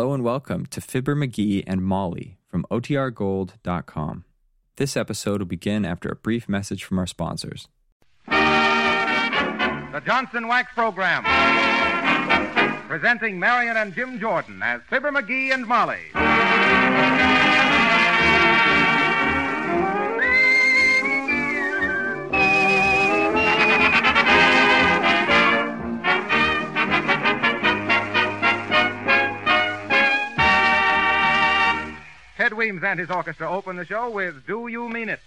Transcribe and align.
Hello 0.00 0.14
and 0.14 0.24
welcome 0.24 0.64
to 0.64 0.80
Fibber 0.80 1.14
McGee 1.14 1.62
and 1.66 1.84
Molly 1.84 2.38
from 2.48 2.64
OTRGold.com. 2.70 4.24
This 4.76 4.96
episode 4.96 5.42
will 5.42 5.46
begin 5.46 5.84
after 5.84 6.08
a 6.08 6.16
brief 6.16 6.48
message 6.48 6.84
from 6.84 6.98
our 6.98 7.06
sponsors. 7.06 7.68
The 8.26 10.02
Johnson 10.06 10.48
Wax 10.48 10.72
Program. 10.72 11.24
Presenting 12.88 13.38
Marion 13.38 13.76
and 13.76 13.94
Jim 13.94 14.18
Jordan 14.18 14.62
as 14.62 14.80
Fibber 14.88 15.12
McGee 15.12 15.52
and 15.52 15.66
Molly. 15.66 16.00
Weems 32.60 32.84
and 32.84 33.00
his 33.00 33.10
orchestra 33.10 33.50
open 33.50 33.76
the 33.76 33.86
show 33.86 34.10
with 34.10 34.46
Do 34.46 34.68
You 34.68 34.86
Mean 34.90 35.08
It? 35.08 35.20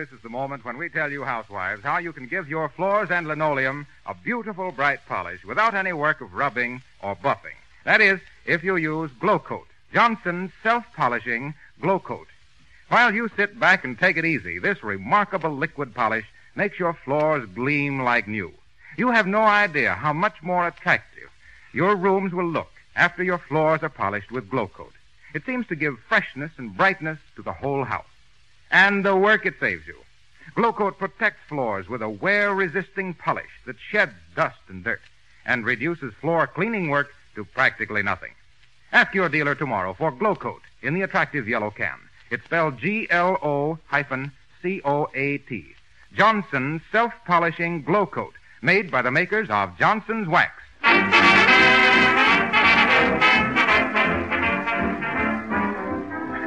This 0.00 0.12
is 0.12 0.22
the 0.22 0.30
moment 0.30 0.64
when 0.64 0.78
we 0.78 0.88
tell 0.88 1.12
you, 1.12 1.24
housewives, 1.24 1.82
how 1.82 1.98
you 1.98 2.10
can 2.10 2.26
give 2.26 2.48
your 2.48 2.70
floors 2.70 3.10
and 3.10 3.28
linoleum 3.28 3.86
a 4.06 4.14
beautiful, 4.14 4.72
bright 4.72 5.00
polish 5.06 5.44
without 5.44 5.74
any 5.74 5.92
work 5.92 6.22
of 6.22 6.32
rubbing 6.32 6.80
or 7.02 7.14
buffing. 7.14 7.58
That 7.84 8.00
is, 8.00 8.18
if 8.46 8.64
you 8.64 8.76
use 8.76 9.10
Glow 9.20 9.38
Coat, 9.38 9.66
Johnson's 9.92 10.52
self-polishing 10.62 11.52
Glow 11.82 11.98
Coat. 11.98 12.28
While 12.88 13.12
you 13.12 13.28
sit 13.36 13.60
back 13.60 13.84
and 13.84 13.98
take 13.98 14.16
it 14.16 14.24
easy, 14.24 14.58
this 14.58 14.82
remarkable 14.82 15.54
liquid 15.54 15.94
polish 15.94 16.24
makes 16.54 16.78
your 16.78 16.94
floors 16.94 17.46
gleam 17.54 18.02
like 18.02 18.26
new. 18.26 18.54
You 18.96 19.10
have 19.10 19.26
no 19.26 19.42
idea 19.42 19.92
how 19.92 20.14
much 20.14 20.42
more 20.42 20.66
attractive 20.66 21.28
your 21.74 21.94
rooms 21.94 22.32
will 22.32 22.48
look 22.48 22.72
after 22.96 23.22
your 23.22 23.38
floors 23.38 23.82
are 23.82 23.90
polished 23.90 24.32
with 24.32 24.48
Glow 24.48 24.68
Coat. 24.68 24.94
It 25.34 25.44
seems 25.44 25.66
to 25.66 25.76
give 25.76 26.00
freshness 26.08 26.52
and 26.56 26.74
brightness 26.74 27.18
to 27.36 27.42
the 27.42 27.52
whole 27.52 27.84
house 27.84 28.06
and 28.70 29.04
the 29.04 29.16
work 29.16 29.46
it 29.46 29.54
saves 29.60 29.86
you. 29.86 29.96
Glowcoat 30.56 30.98
protects 30.98 31.40
floors 31.48 31.88
with 31.88 32.02
a 32.02 32.08
wear-resisting 32.08 33.14
polish 33.14 33.50
that 33.66 33.76
sheds 33.78 34.14
dust 34.34 34.58
and 34.68 34.84
dirt 34.84 35.00
and 35.46 35.64
reduces 35.64 36.12
floor 36.14 36.46
cleaning 36.46 36.90
work 36.90 37.12
to 37.34 37.44
practically 37.44 38.02
nothing. 38.02 38.32
Ask 38.92 39.14
your 39.14 39.28
dealer 39.28 39.54
tomorrow 39.54 39.94
for 39.94 40.12
Glowcoat 40.12 40.60
in 40.82 40.94
the 40.94 41.02
attractive 41.02 41.48
yellow 41.48 41.70
can. 41.70 41.98
It's 42.30 42.44
spelled 42.44 42.78
G-L-O 42.78 43.78
hyphen 43.86 44.32
C-O-A-T. 44.62 45.66
Johnson's 46.12 46.82
self-polishing 46.90 47.84
Glowcoat, 47.84 48.32
made 48.62 48.90
by 48.90 49.02
the 49.02 49.10
makers 49.10 49.48
of 49.48 49.78
Johnson's 49.78 50.28
Wax. 50.28 50.52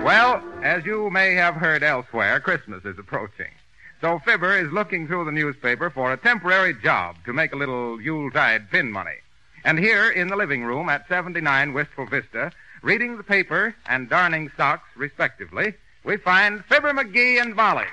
Well, 0.03 0.43
as 0.63 0.85
you 0.85 1.09
may 1.09 1.33
have 1.33 1.55
heard 1.55 1.83
elsewhere, 1.83 2.39
Christmas 2.39 2.85
is 2.85 2.97
approaching. 2.97 3.51
So 3.99 4.19
Fibber 4.19 4.57
is 4.57 4.71
looking 4.71 5.07
through 5.07 5.25
the 5.25 5.31
newspaper 5.31 5.89
for 5.89 6.13
a 6.13 6.17
temporary 6.17 6.73
job 6.73 7.17
to 7.25 7.33
make 7.33 7.51
a 7.51 7.57
little 7.57 7.99
Yuletide 8.01 8.71
pin 8.71 8.89
money. 8.89 9.17
And 9.65 9.77
here 9.77 10.09
in 10.09 10.29
the 10.29 10.37
living 10.37 10.63
room 10.63 10.87
at 10.87 11.07
79 11.09 11.73
Wistful 11.73 12.05
Vista, 12.05 12.53
reading 12.81 13.17
the 13.17 13.23
paper 13.23 13.75
and 13.87 14.09
darning 14.09 14.51
socks, 14.55 14.87
respectively, 14.95 15.73
we 16.05 16.15
find 16.15 16.63
Fibber 16.65 16.93
McGee 16.93 17.41
and 17.41 17.55
Molly. 17.55 17.85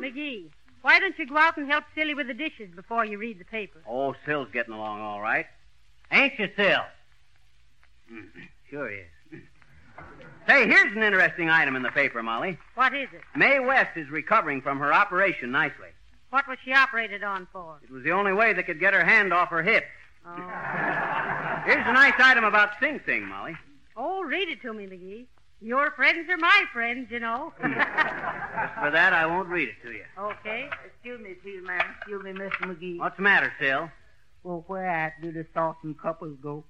McGee, 0.00 0.44
why 0.82 0.99
don't 1.10 1.18
you 1.18 1.26
go 1.34 1.38
out 1.40 1.56
and 1.56 1.68
help 1.68 1.84
Silly 1.94 2.14
with 2.14 2.28
the 2.28 2.34
dishes 2.34 2.70
before 2.74 3.04
you 3.04 3.18
read 3.18 3.40
the 3.40 3.44
paper? 3.44 3.80
Oh, 3.88 4.14
Sill's 4.24 4.48
getting 4.52 4.72
along 4.74 5.00
all 5.00 5.20
right. 5.20 5.46
Ain't 6.12 6.38
you, 6.38 6.48
Sill? 6.56 6.82
Mm-hmm. 8.12 8.40
Sure 8.70 8.90
is. 8.90 9.06
Say, 10.46 10.66
here's 10.66 10.96
an 10.96 11.02
interesting 11.02 11.50
item 11.50 11.74
in 11.76 11.82
the 11.82 11.90
paper, 11.90 12.22
Molly. 12.22 12.58
What 12.76 12.94
is 12.94 13.08
it? 13.12 13.20
Mae 13.36 13.58
West 13.60 13.96
is 13.96 14.08
recovering 14.08 14.60
from 14.62 14.78
her 14.78 14.92
operation 14.92 15.50
nicely. 15.50 15.88
What 16.30 16.46
was 16.46 16.58
she 16.64 16.72
operated 16.72 17.24
on 17.24 17.48
for? 17.52 17.78
It 17.82 17.90
was 17.90 18.04
the 18.04 18.12
only 18.12 18.32
way 18.32 18.52
they 18.52 18.62
could 18.62 18.78
get 18.80 18.94
her 18.94 19.04
hand 19.04 19.32
off 19.32 19.48
her 19.48 19.62
hip. 19.62 19.84
Oh, 20.24 20.32
Here's 21.66 21.86
a 21.86 21.92
nice 21.92 22.14
item 22.18 22.44
about 22.44 22.70
Sing 22.80 23.00
Sing, 23.04 23.26
Molly. 23.26 23.56
oh 23.96 24.22
read 24.22 24.48
it 24.48 24.62
to 24.62 24.72
me, 24.72 24.86
McGee. 24.86 25.26
Your 25.62 25.90
friends 25.90 26.28
are 26.30 26.38
my 26.38 26.64
friends, 26.72 27.08
you 27.10 27.20
know. 27.20 27.52
Just 27.60 27.72
for 27.74 28.90
that, 28.90 29.12
I 29.12 29.26
won't 29.26 29.48
read 29.48 29.68
it 29.68 29.74
to 29.84 29.92
you. 29.92 30.04
okay. 30.18 30.70
Excuse 30.86 31.20
me, 31.20 31.34
please, 31.34 31.62
ma'am. 31.66 31.84
Excuse 31.98 32.22
me, 32.24 32.32
Mr. 32.32 32.50
McGee. 32.62 32.98
What's 32.98 33.16
the 33.16 33.22
matter, 33.22 33.52
Phil? 33.58 33.90
Well, 34.42 34.64
where 34.68 35.14
do 35.22 35.30
the 35.32 35.46
sauce 35.52 35.76
and 35.82 35.98
cuppers 36.00 36.34
go? 36.42 36.64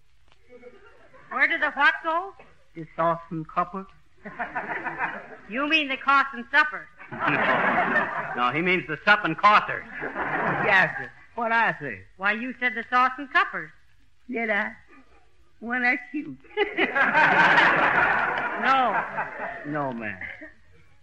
Where 1.31 1.47
did 1.47 1.63
the 1.63 1.71
what 1.71 1.95
go? 2.03 2.33
The 2.75 2.85
sauce 2.97 3.21
and 3.31 3.47
cuppers? 3.49 3.87
You 5.49 5.69
mean 5.69 5.89
the 5.89 5.97
cost 5.97 6.29
and 6.33 6.45
supper. 6.53 6.87
no, 8.37 8.51
he 8.53 8.63
means 8.63 8.87
the 8.87 8.99
sup 9.05 9.25
and 9.25 9.37
cossers. 9.37 9.85
yes, 10.65 10.95
sir. 10.97 11.11
What 11.35 11.51
I 11.51 11.75
say? 11.81 12.03
Why, 12.19 12.33
you 12.35 12.55
said 12.61 12.77
the 12.77 12.85
sauce 12.89 13.11
and 13.19 13.29
cuppers. 13.33 13.71
Did 14.31 14.49
I? 14.49 14.71
Well, 15.61 15.81
that's 15.81 16.01
cute. 16.13 16.37
No. 18.61 19.03
no, 19.67 19.93
ma'am. 19.93 20.19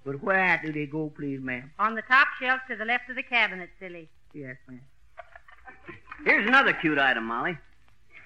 But 0.06 0.24
where 0.24 0.60
do 0.64 0.72
they 0.72 0.86
go, 0.86 1.12
please, 1.16 1.42
ma'am? 1.42 1.72
On 1.80 1.96
the 1.96 2.02
top 2.04 2.28
shelf 2.40 2.62
to 2.70 2.76
the 2.76 2.86
left 2.86 3.10
of 3.10 3.16
the 3.16 3.24
cabinet, 3.24 3.70
Silly. 3.80 4.10
Yes, 4.34 4.56
ma'am. 4.68 4.82
Here's 6.24 6.48
another 6.48 6.74
cute 6.74 6.98
item, 7.00 7.26
Molly. 7.26 7.58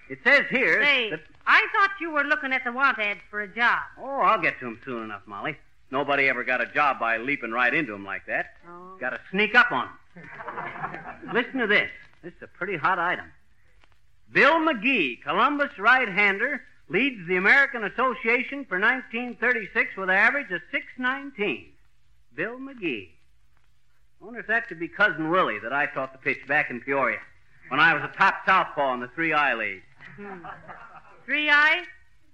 It 0.09 0.20
says 0.24 0.44
here 0.50 0.84
Say, 0.84 1.09
that. 1.09 1.22
I 1.47 1.66
thought 1.72 1.91
you 2.00 2.12
were 2.12 2.24
looking 2.24 2.52
at 2.53 2.64
the 2.64 2.72
want 2.72 3.00
ads 3.00 3.22
for 3.30 3.41
a 3.41 3.47
job. 3.47 3.80
Oh, 4.00 4.20
I'll 4.22 4.41
get 4.41 4.59
to 4.59 4.68
him 4.68 4.80
soon 4.84 5.03
enough, 5.03 5.22
Molly. 5.25 5.58
Nobody 5.90 6.28
ever 6.30 6.44
got 6.44 6.62
a 6.62 6.66
job 6.68 7.00
by 7.00 7.18
leaping 7.18 7.52
right 7.52 7.74
into 7.74 7.94
him 7.94 8.06
like 8.06 8.25
that. 8.28 8.53
Oh. 8.68 8.97
Got 9.00 9.12
to 9.12 9.20
sneak 9.31 9.56
up 9.56 9.72
on 9.72 9.88
him. 9.88 10.30
Listen 11.34 11.59
to 11.59 11.67
this. 11.67 11.90
This 12.23 12.34
is 12.34 12.44
a 12.44 12.47
pretty 12.47 12.78
hot 12.78 13.00
item. 13.00 13.26
Bill 14.32 14.59
McGee, 14.59 15.22
Columbus 15.23 15.78
right-hander, 15.78 16.61
leads 16.91 17.26
the 17.28 17.38
American 17.38 17.85
Association 17.85 18.66
for 18.66 18.78
1936 18.78 19.96
with 19.96 20.09
an 20.09 20.16
average 20.16 20.52
of 20.52 20.61
619. 20.72 21.67
Bill 22.35 22.58
McGee. 22.58 23.09
Wonder 24.20 24.40
if 24.40 24.47
that 24.47 24.67
could 24.67 24.79
be 24.79 24.90
Cousin 24.90 25.29
Willie 25.29 25.59
that 25.59 25.72
I 25.72 25.85
taught 25.88 26.11
to 26.11 26.20
pitch 26.20 26.46
back 26.47 26.70
in 26.70 26.82
Peoria 26.82 27.20
when 27.70 27.79
I 27.79 27.93
was 27.93 28.03
a 28.03 28.17
top 28.17 28.46
southpaw 28.46 28.93
in 28.93 28.99
the 28.99 29.08
three 29.16 29.32
I 29.34 29.53
league. 29.53 29.84
Three 31.26 31.49
eye? 31.49 31.84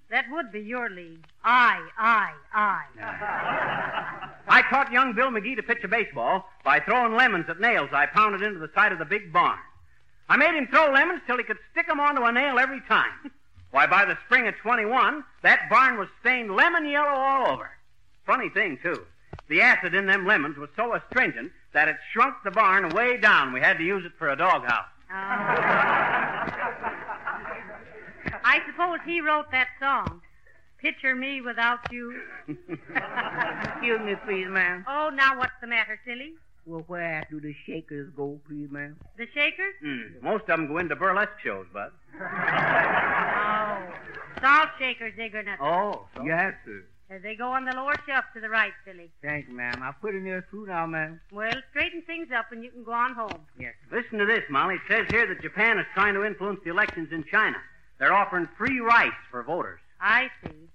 That 0.09 0.25
would 0.31 0.51
be 0.51 0.61
your 0.61 0.89
league. 0.89 1.25
I, 1.43 1.85
I, 1.97 2.31
I. 2.53 2.81
I 4.47 4.61
taught 4.69 4.91
young 4.91 5.13
Bill 5.13 5.29
McGee 5.29 5.57
to 5.57 5.63
pitch 5.63 5.83
a 5.83 5.87
baseball 5.87 6.49
by 6.63 6.79
throwing 6.79 7.15
lemons 7.15 7.45
at 7.49 7.59
nails 7.59 7.89
I 7.91 8.05
pounded 8.07 8.41
into 8.41 8.59
the 8.59 8.71
side 8.73 8.93
of 8.93 8.99
the 8.99 9.05
big 9.05 9.31
barn. 9.31 9.59
I 10.29 10.37
made 10.37 10.55
him 10.55 10.67
throw 10.67 10.91
lemons 10.91 11.21
till 11.27 11.37
he 11.37 11.43
could 11.43 11.59
stick 11.71 11.87
'em 11.89 11.99
onto 11.99 12.23
a 12.23 12.31
nail 12.31 12.57
every 12.57 12.81
time. 12.81 13.31
Why, 13.71 13.85
by 13.85 14.05
the 14.05 14.17
spring 14.25 14.47
of 14.47 14.55
21, 14.57 15.23
that 15.43 15.69
barn 15.69 15.97
was 15.97 16.07
stained 16.21 16.55
lemon 16.55 16.87
yellow 16.87 17.09
all 17.09 17.51
over. 17.51 17.69
Funny 18.25 18.49
thing, 18.49 18.77
too. 18.81 19.05
The 19.49 19.61
acid 19.61 19.93
in 19.93 20.05
them 20.05 20.25
lemons 20.25 20.57
was 20.57 20.69
so 20.75 20.93
astringent 20.95 21.51
that 21.73 21.87
it 21.87 21.97
shrunk 22.11 22.35
the 22.43 22.51
barn 22.51 22.89
way 22.89 23.17
down. 23.17 23.53
We 23.53 23.59
had 23.59 23.77
to 23.77 23.83
use 23.83 24.05
it 24.05 24.13
for 24.17 24.29
a 24.29 24.35
doghouse. 24.35 24.87
Oh. 25.09 25.13
I 28.43 28.61
suppose 28.65 28.99
he 29.05 29.21
wrote 29.21 29.51
that 29.51 29.67
song. 29.79 30.21
Picture 30.79 31.15
me 31.15 31.41
without 31.41 31.79
you. 31.91 32.21
Excuse 32.47 34.01
me, 34.01 34.15
please, 34.25 34.47
ma'am. 34.47 34.85
Oh, 34.87 35.09
now 35.13 35.37
what's 35.37 35.59
the 35.59 35.67
matter, 35.67 35.99
silly? 36.05 36.33
Well, 36.67 36.83
where 36.87 37.25
do 37.31 37.39
the 37.39 37.55
shakers 37.65 38.11
go, 38.17 38.41
please, 38.45 38.67
ma'am? 38.69 38.97
The 39.17 39.25
Shakers? 39.33 39.73
Hmm. 39.81 40.21
Most 40.21 40.41
of 40.49 40.57
them 40.59 40.67
go 40.67 40.79
into 40.79 40.97
burlesque 40.97 41.39
shows, 41.41 41.65
Bud. 41.71 41.91
Oh. 42.19 43.87
Salt 44.41 44.69
shakers, 44.77 45.13
Ignorant. 45.17 45.61
Oh. 45.61 46.05
Yes, 46.25 46.55
sir. 46.65 46.83
As 47.09 47.21
they 47.21 47.35
go 47.35 47.47
on 47.53 47.63
the 47.63 47.71
lower 47.71 47.95
shelf 48.05 48.25
to 48.33 48.41
the 48.41 48.49
right, 48.49 48.73
silly. 48.85 49.09
Thank 49.23 49.47
you, 49.47 49.55
ma'am. 49.55 49.81
I'll 49.81 49.95
put 50.01 50.13
in 50.13 50.25
near 50.25 50.45
through 50.49 50.67
now, 50.67 50.85
ma'am. 50.85 51.21
Well, 51.31 51.53
straighten 51.69 52.01
things 52.01 52.27
up 52.37 52.51
and 52.51 52.61
you 52.61 52.69
can 52.69 52.83
go 52.83 52.91
on 52.91 53.13
home. 53.13 53.39
Yes. 53.57 53.73
Listen 53.89 54.19
to 54.19 54.25
this, 54.25 54.43
Molly. 54.49 54.75
It 54.75 54.81
says 54.89 55.05
here 55.09 55.25
that 55.25 55.41
Japan 55.41 55.79
is 55.79 55.85
trying 55.93 56.15
to 56.15 56.25
influence 56.25 56.59
the 56.65 56.69
elections 56.69 57.13
in 57.13 57.23
China. 57.31 57.55
They're 57.97 58.13
offering 58.13 58.49
free 58.57 58.81
rice 58.81 59.09
for 59.31 59.41
voters. 59.41 59.79
I 60.01 60.29
see. 60.43 60.67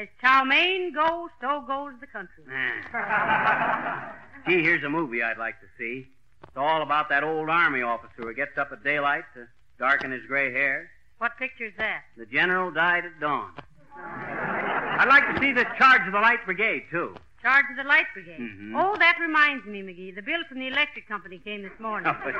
As 0.00 0.08
chow 0.18 0.44
mein 0.44 0.92
goes, 0.94 1.28
so 1.42 1.60
goes 1.66 1.92
the 2.00 2.06
country. 2.06 2.42
Gee, 4.48 4.62
here's 4.62 4.82
a 4.82 4.88
movie 4.88 5.22
I'd 5.22 5.36
like 5.36 5.60
to 5.60 5.66
see. 5.76 6.08
It's 6.42 6.56
all 6.56 6.80
about 6.80 7.10
that 7.10 7.22
old 7.22 7.50
army 7.50 7.82
officer 7.82 8.22
who 8.22 8.32
gets 8.32 8.56
up 8.56 8.72
at 8.72 8.82
daylight 8.82 9.24
to 9.34 9.46
darken 9.78 10.10
his 10.10 10.24
gray 10.26 10.50
hair. 10.52 10.88
What 11.18 11.32
picture's 11.38 11.74
that? 11.76 12.04
The 12.16 12.24
general 12.24 12.70
died 12.70 13.04
at 13.04 13.20
dawn. 13.20 13.50
I'd 13.94 15.04
like 15.06 15.34
to 15.34 15.40
see 15.40 15.52
the 15.52 15.66
charge 15.76 16.06
of 16.06 16.12
the 16.14 16.20
light 16.20 16.46
brigade, 16.46 16.84
too. 16.90 17.14
Charge 17.42 17.66
of 17.70 17.76
the 17.76 17.84
Light 17.84 18.06
Brigade. 18.14 18.38
Mhm. 18.40 18.72
Oh, 18.76 18.96
that 18.98 19.18
reminds 19.20 19.64
me, 19.66 19.82
McGee. 19.82 20.14
The 20.14 20.22
bill 20.22 20.42
from 20.48 20.60
the 20.60 20.68
electric 20.68 21.06
company 21.08 21.38
came 21.38 21.60
this 21.62 21.78
morning. 21.78 22.10
Say, 22.24 22.32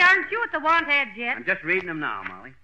aren't 0.00 0.30
you 0.32 0.42
at 0.44 0.50
the 0.52 0.58
want 0.60 0.88
ads 0.88 1.16
yet? 1.16 1.36
I'm 1.36 1.44
just 1.44 1.62
reading 1.62 1.86
them 1.88 2.00
now, 2.00 2.22
Molly. 2.28 2.54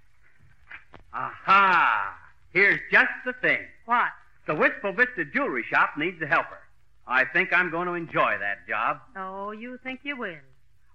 Aha! 1.12 2.16
Here's 2.56 2.80
just 2.90 3.12
the 3.26 3.34
thing. 3.34 3.58
What? 3.84 4.08
The 4.46 4.54
Wistful 4.54 4.92
Vista 4.92 5.26
jewelry 5.26 5.62
shop 5.70 5.90
needs 5.98 6.22
a 6.22 6.26
helper. 6.26 6.58
I 7.06 7.26
think 7.26 7.52
I'm 7.52 7.70
going 7.70 7.86
to 7.86 7.92
enjoy 7.92 8.38
that 8.40 8.66
job. 8.66 9.00
Oh, 9.14 9.50
you 9.50 9.78
think 9.84 10.00
you 10.04 10.16
will. 10.16 10.40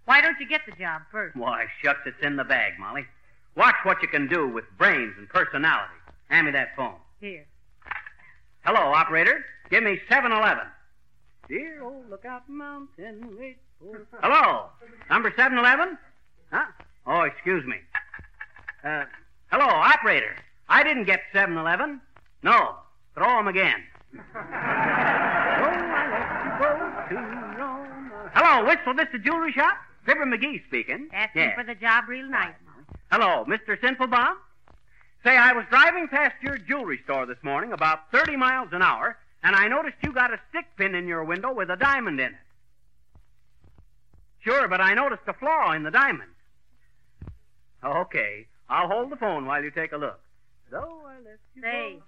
Why 0.06 0.22
don't 0.22 0.40
you 0.40 0.48
get 0.48 0.62
the 0.66 0.72
job 0.72 1.04
first? 1.12 1.36
Why, 1.36 1.68
shucks, 1.84 2.00
it's 2.08 2.18
in 2.24 2.36
the 2.36 2.44
bag, 2.44 2.80
Molly. 2.80 3.06
Watch 3.56 3.75
what 3.84 4.02
you 4.02 4.08
can 4.08 4.28
do 4.28 4.48
with 4.48 4.66
brains 4.80 5.13
and 5.19 5.30
personality. 5.30 5.94
Hand 6.30 6.48
me 6.48 6.52
that 6.54 6.75
phone. 6.75 6.96
Here. 7.19 7.46
Hello, 8.66 8.80
operator. 8.80 9.46
Give 9.69 9.84
me 9.84 10.00
7-Eleven. 10.10 10.66
Dear 11.48 11.84
old 11.84 12.10
Lookout 12.10 12.50
Mountain, 12.50 13.38
wait 13.38 13.60
for... 13.80 14.08
Hello, 14.24 14.69
number 15.12 15.30
7-Eleven? 15.30 15.96
Huh? 16.52 16.66
Oh, 17.06 17.22
excuse 17.22 17.63
me. 17.68 17.75
Uh, 18.84 19.06
hello, 19.52 19.68
operator. 19.68 20.36
I 20.71 20.83
didn't 20.83 21.03
get 21.03 21.19
7-Eleven. 21.33 22.00
No, 22.44 22.75
throw 23.13 23.38
'em 23.39 23.47
again. 23.47 23.83
Oh, 25.63 25.68
I 25.68 26.07
let 26.12 26.45
you 26.45 27.15
go 27.15 27.21
to 27.21 27.57
Rome. 27.62 28.12
Hello, 28.33 28.65
Wistful 28.65 28.94
Vista 28.94 29.19
Jewelry 29.19 29.51
Shop? 29.51 29.75
Fibber 30.06 30.25
McGee 30.25 30.65
speaking. 30.65 31.09
Asking 31.13 31.41
Yes. 31.44 31.56
for 31.56 31.63
the 31.63 31.75
job 31.75 32.06
real 32.07 32.25
nice. 32.27 32.56
Hello, 33.12 33.45
Mr. 33.45 33.77
Sinfulbaum? 33.79 34.35
Say, 35.23 35.38
I 35.38 35.51
was 35.53 35.65
driving 35.69 36.07
past 36.07 36.35
your 36.41 36.57
jewelry 36.57 37.00
store 37.03 37.25
this 37.25 37.38
morning 37.44 37.74
about 37.74 38.09
30 38.12 38.35
miles 38.38 38.69
an 38.71 38.81
hour, 38.81 39.17
and 39.44 39.56
I 39.56 39.67
noticed 39.67 39.97
you 40.01 40.12
got 40.13 40.33
a 40.33 40.39
stick 40.50 40.65
pin 40.77 40.95
in 40.95 41.07
your 41.07 41.24
window 41.24 41.53
with 41.53 41.69
a 41.69 41.75
diamond 41.75 42.19
in 42.19 42.27
it. 42.33 42.39
Sure, 44.39 44.67
but 44.67 44.81
I 44.81 44.94
noticed 44.95 45.24
a 45.27 45.33
flaw 45.33 45.74
in 45.74 45.83
the 45.83 45.91
diamond. 45.91 46.31
Okay, 47.83 48.47
I'll 48.69 48.88
hold 48.88 49.12
the 49.12 49.17
phone 49.17 49.45
while 49.45 49.63
you 49.63 49.69
take 49.71 49.91
a 49.91 49.97
look. 49.97 50.19
Though 50.71 51.01
I 51.06 51.15
let 51.18 51.39
you 51.53 51.62
Say. 51.62 52.00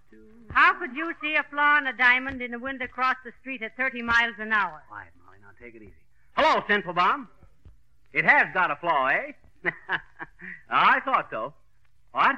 How 0.50 0.74
could 0.80 0.96
you 0.96 1.14
see 1.22 1.36
a 1.36 1.44
flaw 1.52 1.78
in 1.80 1.88
a 1.88 1.94
diamond 1.94 2.42
in 2.42 2.52
the 2.52 2.60
wind 2.60 2.82
across 2.82 3.18
the 3.26 3.34
street 3.42 3.62
at 3.62 3.76
30 3.76 4.02
miles 4.02 4.36
an 4.40 4.54
hour? 4.54 4.82
Quiet, 4.88 5.10
Molly. 5.26 5.38
Now 5.42 5.50
take 5.62 5.76
it 5.76 5.82
easy. 5.82 5.94
Hello, 6.38 6.62
Sinfulbaum. 6.70 7.28
It 8.14 8.24
has 8.24 8.48
got 8.54 8.72
a 8.72 8.78
flaw, 8.78 9.08
eh? 9.08 9.34
I 10.70 11.00
thought 11.02 11.28
so. 11.30 11.54
What? 12.14 12.36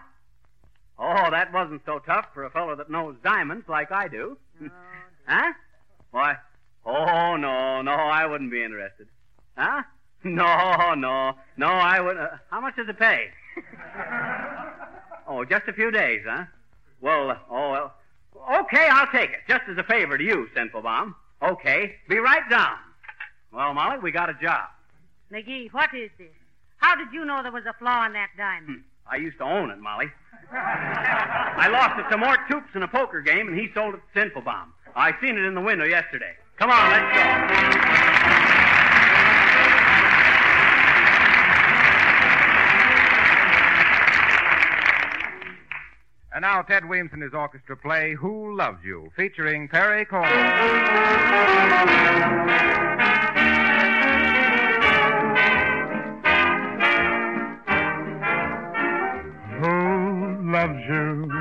Oh, 0.97 1.29
that 1.29 1.53
wasn't 1.53 1.81
so 1.85 1.99
tough 1.99 2.27
for 2.33 2.45
a 2.45 2.49
fellow 2.49 2.75
that 2.75 2.89
knows 2.89 3.15
diamonds 3.23 3.65
like 3.67 3.91
I 3.91 4.07
do. 4.07 4.37
huh? 5.27 5.53
Why? 6.09 6.37
Oh, 6.85 7.35
no, 7.35 7.81
no, 7.83 7.91
I 7.91 8.25
wouldn't 8.25 8.51
be 8.51 8.63
interested. 8.63 9.07
Huh? 9.57 9.83
No, 10.23 10.95
no, 10.95 11.33
no, 11.55 11.67
I 11.67 12.01
would. 12.01 12.17
Uh, 12.17 12.29
how 12.49 12.59
much 12.59 12.77
does 12.77 12.89
it 12.89 12.97
pay? 12.97 13.27
Oh, 15.27 15.45
just 15.45 15.67
a 15.67 15.73
few 15.73 15.91
days, 15.91 16.21
huh? 16.27 16.45
Well, 17.01 17.31
uh, 17.31 17.37
oh, 17.49 17.71
well. 17.71 17.93
Okay, 18.61 18.87
I'll 18.91 19.11
take 19.11 19.31
it, 19.31 19.39
just 19.47 19.63
as 19.69 19.77
a 19.77 19.83
favor 19.83 20.17
to 20.17 20.23
you, 20.23 20.47
Sinfulbaum. 20.55 21.15
Okay, 21.41 21.95
be 22.09 22.17
right 22.17 22.47
down. 22.49 22.77
Well, 23.51 23.73
Molly, 23.73 23.97
we 23.99 24.11
got 24.11 24.29
a 24.29 24.33
job. 24.33 24.67
McGee, 25.31 25.71
what 25.71 25.93
is 25.93 26.09
this? 26.17 26.27
How 26.77 26.95
did 26.95 27.11
you 27.13 27.25
know 27.25 27.41
there 27.41 27.51
was 27.51 27.65
a 27.65 27.73
flaw 27.73 28.05
in 28.05 28.13
that 28.13 28.29
diamond? 28.37 28.83
I 29.09 29.17
used 29.17 29.37
to 29.37 29.43
own 29.43 29.71
it, 29.71 29.79
Molly. 29.79 30.11
I 30.51 31.67
lost 31.71 31.99
it 31.99 32.09
to 32.11 32.17
Mort 32.17 32.39
Toops 32.49 32.75
in 32.75 32.83
a 32.83 32.87
poker 32.87 33.21
game, 33.21 33.47
and 33.47 33.57
he 33.57 33.69
sold 33.73 33.95
it 33.95 34.01
to 34.13 34.19
Sinfulbaum. 34.19 34.67
I 34.95 35.13
seen 35.21 35.37
it 35.37 35.45
in 35.45 35.55
the 35.55 35.61
window 35.61 35.85
yesterday. 35.85 36.33
Come 36.57 36.69
on, 36.69 36.91
let's 36.91 37.75
go. 37.75 37.84
And 46.35 46.41
now 46.41 46.61
Ted 46.63 46.89
Weems 46.89 47.11
and 47.13 47.23
his 47.23 47.33
orchestra 47.33 47.77
play 47.77 48.13
Who 48.13 48.57
Loves 48.57 48.79
You, 48.83 49.09
featuring 49.15 49.69
Perry. 49.69 50.03
Who 50.03 50.19
loves 60.51 60.83
you? 60.89 61.31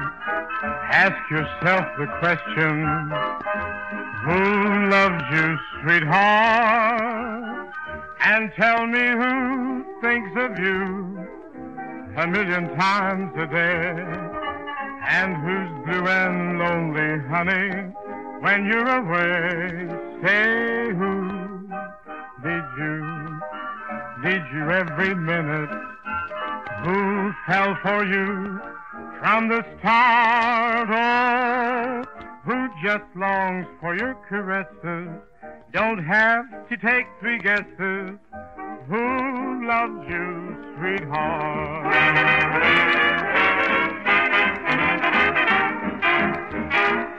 Ask 0.92 1.28
yourself 1.28 1.86
the 1.98 2.06
question. 2.20 2.84
Who 4.22 4.88
loves 4.90 5.24
you, 5.32 5.58
sweetheart? 5.82 7.68
And 8.20 8.52
tell 8.56 8.86
me 8.86 9.08
who 9.08 9.84
thinks 10.00 10.30
of 10.36 10.56
you 10.56 11.18
a 12.16 12.28
million 12.28 12.68
times 12.76 13.32
a 13.36 13.46
day. 13.48 14.33
And 15.06 15.36
who's 15.36 15.84
blue 15.84 16.06
and 16.08 16.58
lonely, 16.58 17.28
honey, 17.28 17.92
when 18.40 18.66
you're 18.66 18.88
away? 18.88 19.88
Say 20.22 20.92
who 20.94 21.68
did 22.42 22.64
you, 22.78 23.40
did 24.22 24.42
you 24.52 24.70
every 24.70 25.14
minute? 25.14 25.70
who 26.84 27.32
fell 27.46 27.74
for 27.82 28.04
you 28.04 28.60
from 29.18 29.48
the 29.48 29.64
start, 29.78 30.88
oh, 30.92 32.04
who 32.44 32.68
just 32.82 33.04
longs 33.16 33.66
for 33.80 33.96
your 33.96 34.14
caresses, 34.28 35.08
don't 35.72 36.04
have 36.04 36.44
to 36.68 36.76
take 36.76 37.06
three 37.20 37.38
guesses, 37.38 38.18
who 38.86 39.66
loves 39.66 40.06
you, 40.10 40.56
sweetheart. 40.78 41.94
To 46.74 47.13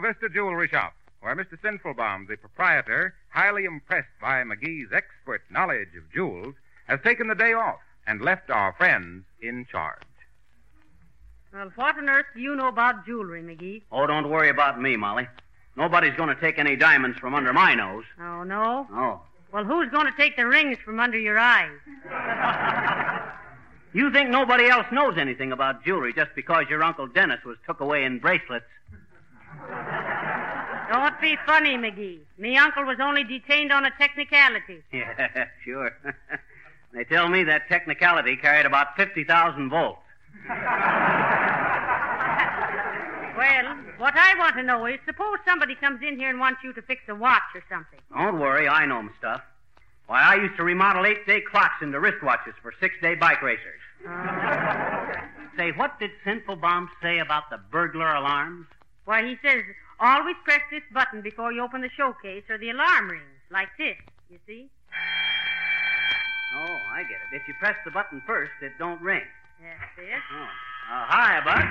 Vista 0.00 0.28
Jewelry 0.28 0.68
Shop, 0.68 0.92
where 1.20 1.36
Mr. 1.36 1.58
Sinfulbaum, 1.62 2.26
the 2.28 2.36
proprietor, 2.36 3.14
highly 3.28 3.64
impressed 3.64 4.08
by 4.20 4.42
McGee's 4.42 4.92
expert 4.92 5.42
knowledge 5.50 5.94
of 5.96 6.10
jewels, 6.12 6.54
has 6.88 7.00
taken 7.02 7.28
the 7.28 7.34
day 7.34 7.52
off 7.52 7.78
and 8.06 8.20
left 8.20 8.50
our 8.50 8.72
friends 8.72 9.24
in 9.40 9.66
charge. 9.70 10.02
Well, 11.52 11.70
what 11.74 11.98
on 11.98 12.08
earth 12.08 12.26
do 12.34 12.40
you 12.40 12.54
know 12.54 12.68
about 12.68 13.04
jewelry, 13.04 13.42
McGee? 13.42 13.82
Oh, 13.90 14.06
don't 14.06 14.30
worry 14.30 14.48
about 14.48 14.80
me, 14.80 14.96
Molly. 14.96 15.28
Nobody's 15.76 16.16
going 16.16 16.34
to 16.34 16.40
take 16.40 16.58
any 16.58 16.76
diamonds 16.76 17.18
from 17.18 17.34
under 17.34 17.52
my 17.52 17.74
nose. 17.74 18.04
Oh, 18.20 18.42
no? 18.44 18.86
Oh. 18.92 19.20
Well, 19.52 19.64
who's 19.64 19.90
going 19.90 20.06
to 20.06 20.12
take 20.16 20.36
the 20.36 20.46
rings 20.46 20.78
from 20.84 21.00
under 21.00 21.18
your 21.18 21.38
eyes? 21.38 21.70
You 23.92 24.12
think 24.12 24.30
nobody 24.30 24.68
else 24.68 24.86
knows 24.92 25.18
anything 25.18 25.50
about 25.50 25.84
jewelry 25.84 26.12
just 26.12 26.30
because 26.36 26.66
your 26.70 26.82
Uncle 26.84 27.08
Dennis 27.08 27.44
was 27.44 27.56
took 27.66 27.80
away 27.80 28.04
in 28.04 28.20
bracelets? 28.20 28.66
Don't 30.92 31.20
be 31.20 31.36
funny, 31.46 31.76
McGee. 31.76 32.18
Me 32.38 32.56
uncle 32.56 32.84
was 32.84 32.98
only 33.00 33.22
detained 33.22 33.72
on 33.72 33.84
a 33.86 33.90
technicality. 33.98 34.82
Yeah, 34.92 35.46
sure. 35.64 35.92
they 36.92 37.04
tell 37.04 37.28
me 37.28 37.44
that 37.44 37.68
technicality 37.68 38.36
carried 38.36 38.66
about 38.66 38.96
50,000 38.96 39.70
volts. 39.70 40.00
Well, 43.36 43.74
what 43.96 44.14
I 44.18 44.34
want 44.38 44.56
to 44.56 44.62
know 44.62 44.84
is, 44.84 44.98
suppose 45.06 45.38
somebody 45.46 45.74
comes 45.74 46.02
in 46.06 46.18
here 46.18 46.28
and 46.28 46.38
wants 46.38 46.60
you 46.62 46.74
to 46.74 46.82
fix 46.82 47.00
a 47.08 47.14
watch 47.14 47.40
or 47.54 47.62
something. 47.70 47.98
Don't 48.14 48.38
worry, 48.38 48.68
I 48.68 48.84
know 48.84 49.08
stuff. 49.18 49.40
Why, 50.08 50.20
I 50.20 50.34
used 50.34 50.56
to 50.58 50.64
remodel 50.64 51.06
eight-day 51.06 51.42
clocks 51.50 51.80
into 51.80 51.98
wristwatches 51.98 52.52
for 52.60 52.74
six-day 52.80 53.14
bike 53.14 53.40
racers. 53.40 53.80
Say, 55.56 55.70
what 55.72 55.98
did 55.98 56.10
Sinfulbaum 56.26 56.88
say 57.00 57.20
about 57.20 57.48
the 57.48 57.58
burglar 57.70 58.12
alarms? 58.14 58.66
Why, 59.04 59.22
he 59.26 59.36
says, 59.42 59.62
always 59.98 60.36
press 60.44 60.60
this 60.70 60.82
button 60.92 61.20
before 61.22 61.52
you 61.52 61.62
open 61.62 61.80
the 61.80 61.90
showcase 61.96 62.44
or 62.48 62.58
the 62.58 62.70
alarm 62.70 63.10
rings, 63.10 63.40
like 63.50 63.68
this, 63.78 63.96
you 64.30 64.38
see? 64.46 64.68
Oh, 66.56 66.76
I 66.92 67.02
get 67.02 67.18
it. 67.32 67.36
If 67.40 67.48
you 67.48 67.54
press 67.60 67.76
the 67.84 67.90
button 67.90 68.22
first, 68.26 68.50
it 68.62 68.72
don't 68.78 69.00
ring. 69.00 69.22
That's 69.62 69.98
it. 69.98 70.20
Oh. 70.34 70.42
Uh, 70.42 71.04
hi, 71.06 71.40
Bud. 71.44 71.64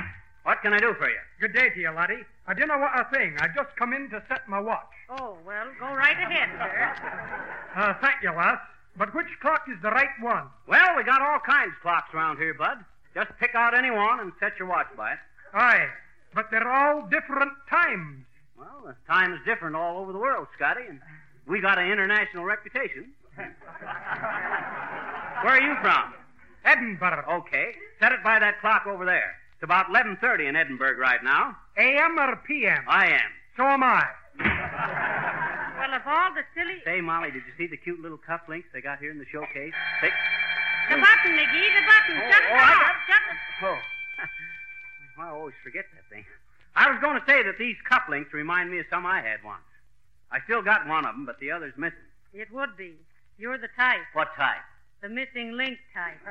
What 0.43 0.61
can 0.61 0.73
I 0.73 0.79
do 0.79 0.93
for 0.97 1.09
you? 1.09 1.19
Good 1.41 1.53
day 1.53 1.69
to 1.69 1.79
you, 1.79 1.91
laddie. 1.91 2.23
I 2.47 2.53
don't 2.53 2.69
know 2.69 2.77
what 2.77 2.97
a 2.97 3.03
thing. 3.13 3.35
I 3.39 3.47
just 3.53 3.75
come 3.75 3.93
in 3.93 4.09
to 4.09 4.23
set 4.29 4.47
my 4.47 4.59
watch. 4.59 4.87
Oh, 5.09 5.37
well, 5.45 5.67
go 5.79 5.93
right 5.93 6.17
ahead, 6.17 6.49
sir. 6.57 7.45
Uh, 7.75 7.93
thank 8.01 8.15
you, 8.23 8.31
lass. 8.31 8.57
But 8.97 9.13
which 9.13 9.27
clock 9.41 9.65
is 9.69 9.77
the 9.83 9.91
right 9.91 10.09
one? 10.21 10.47
Well, 10.67 10.97
we 10.97 11.03
got 11.03 11.21
all 11.21 11.39
kinds 11.39 11.71
of 11.75 11.81
clocks 11.83 12.11
around 12.15 12.37
here, 12.37 12.53
Bud. 12.55 12.83
Just 13.13 13.29
pick 13.39 13.53
out 13.53 13.77
any 13.77 13.91
one 13.91 14.19
and 14.19 14.31
set 14.39 14.57
your 14.57 14.67
watch 14.67 14.87
by 14.97 15.13
it. 15.13 15.19
Aye, 15.53 15.85
but 16.33 16.49
they're 16.51 16.67
all 16.71 17.01
different 17.09 17.51
times. 17.69 18.25
Well, 18.57 18.81
the 18.85 18.95
time 19.07 19.33
is 19.33 19.39
different 19.45 19.75
all 19.75 19.97
over 19.99 20.11
the 20.11 20.19
world, 20.19 20.47
Scotty, 20.55 20.83
and 20.87 20.99
we 21.47 21.61
got 21.61 21.77
an 21.79 21.89
international 21.91 22.43
reputation. 22.45 23.11
Where 23.37 23.47
are 25.55 25.61
you 25.61 25.75
from? 25.81 26.13
Edinburgh. 26.65 27.25
Okay. 27.47 27.71
Set 27.99 28.11
it 28.11 28.23
by 28.23 28.39
that 28.39 28.59
clock 28.61 28.85
over 28.87 29.05
there. 29.05 29.35
It's 29.55 29.63
about 29.63 29.87
11.30 29.87 30.49
in 30.49 30.55
Edinburgh 30.55 30.97
right 30.97 31.23
now. 31.23 31.55
A.M. 31.77 32.17
or 32.19 32.35
P.M.? 32.47 32.83
I 32.87 33.07
am. 33.07 33.31
So 33.57 33.63
am 33.63 33.83
I. 33.83 34.05
Well, 35.79 35.93
of 35.95 36.01
all 36.05 36.33
the 36.35 36.43
silly... 36.55 36.75
Say, 36.83 37.01
Molly, 37.01 37.31
did 37.31 37.43
you 37.47 37.53
see 37.57 37.67
the 37.67 37.77
cute 37.77 38.01
little 38.01 38.17
cufflinks 38.19 38.65
they 38.73 38.81
got 38.81 38.99
here 38.99 39.11
in 39.11 39.17
the 39.17 39.25
showcase? 39.31 39.73
Pick. 40.01 40.11
The 40.89 40.95
button, 40.95 41.31
McGee, 41.37 41.69
the 41.75 41.83
button. 41.87 42.17
Oh, 42.19 42.31
Shut 42.31 42.43
oh, 42.51 42.55
it 42.55 42.59
off. 42.59 42.69
got- 42.69 42.95
Shut 43.07 43.23
it. 43.31 43.37
Oh. 43.63 43.79
I 45.19 45.29
always 45.29 45.55
forget 45.63 45.85
that 45.93 46.09
thing. 46.09 46.25
I 46.75 46.89
was 46.89 46.99
going 47.01 47.19
to 47.19 47.25
say 47.27 47.43
that 47.43 47.57
these 47.57 47.75
cufflinks 47.89 48.31
remind 48.31 48.71
me 48.71 48.79
of 48.79 48.85
some 48.89 49.05
I 49.05 49.21
had 49.21 49.43
once. 49.43 49.61
I 50.31 50.39
still 50.45 50.61
got 50.61 50.87
one 50.87 51.05
of 51.05 51.13
them, 51.13 51.25
but 51.25 51.39
the 51.39 51.51
other's 51.51 51.73
missing. 51.77 51.97
It 52.33 52.51
would 52.53 52.77
be. 52.77 52.93
You're 53.37 53.57
the 53.57 53.67
type. 53.75 53.99
What 54.13 54.29
type? 54.37 54.61
The 55.01 55.09
missing 55.09 55.57
link 55.57 55.77
type. 55.93 56.19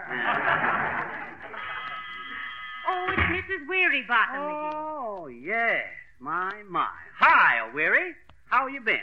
oh, 2.88 3.06
it's 3.10 3.20
Mrs. 3.20 3.66
Wearybottom. 3.68 4.36
Oh, 4.36 5.26
yes. 5.26 5.84
My, 6.20 6.62
my. 6.68 6.88
Hi, 7.18 7.68
O'Weary. 7.68 8.12
How 8.46 8.66
you 8.68 8.80
been? 8.80 9.00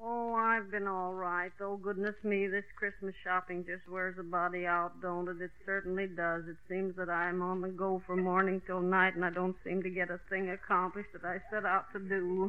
Oh, 0.00 0.32
I've 0.34 0.70
been 0.70 0.86
all 0.86 1.12
right, 1.12 1.50
though. 1.58 1.76
Goodness 1.76 2.14
me, 2.22 2.46
this 2.46 2.64
Christmas 2.76 3.14
shopping 3.24 3.64
just 3.64 3.88
wears 3.90 4.16
a 4.18 4.22
body 4.22 4.64
out, 4.64 4.92
don't 5.02 5.28
it? 5.28 5.42
It 5.42 5.50
certainly 5.66 6.06
does. 6.06 6.44
It 6.46 6.56
seems 6.68 6.94
that 6.96 7.08
I'm 7.10 7.42
on 7.42 7.60
the 7.60 7.68
go 7.68 8.00
from 8.06 8.22
morning 8.22 8.62
till 8.64 8.80
night, 8.80 9.16
and 9.16 9.24
I 9.24 9.30
don't 9.30 9.56
seem 9.64 9.82
to 9.82 9.90
get 9.90 10.08
a 10.10 10.20
thing 10.30 10.50
accomplished 10.50 11.08
that 11.14 11.24
I 11.24 11.38
set 11.50 11.64
out 11.64 11.92
to 11.94 11.98
do. 11.98 12.48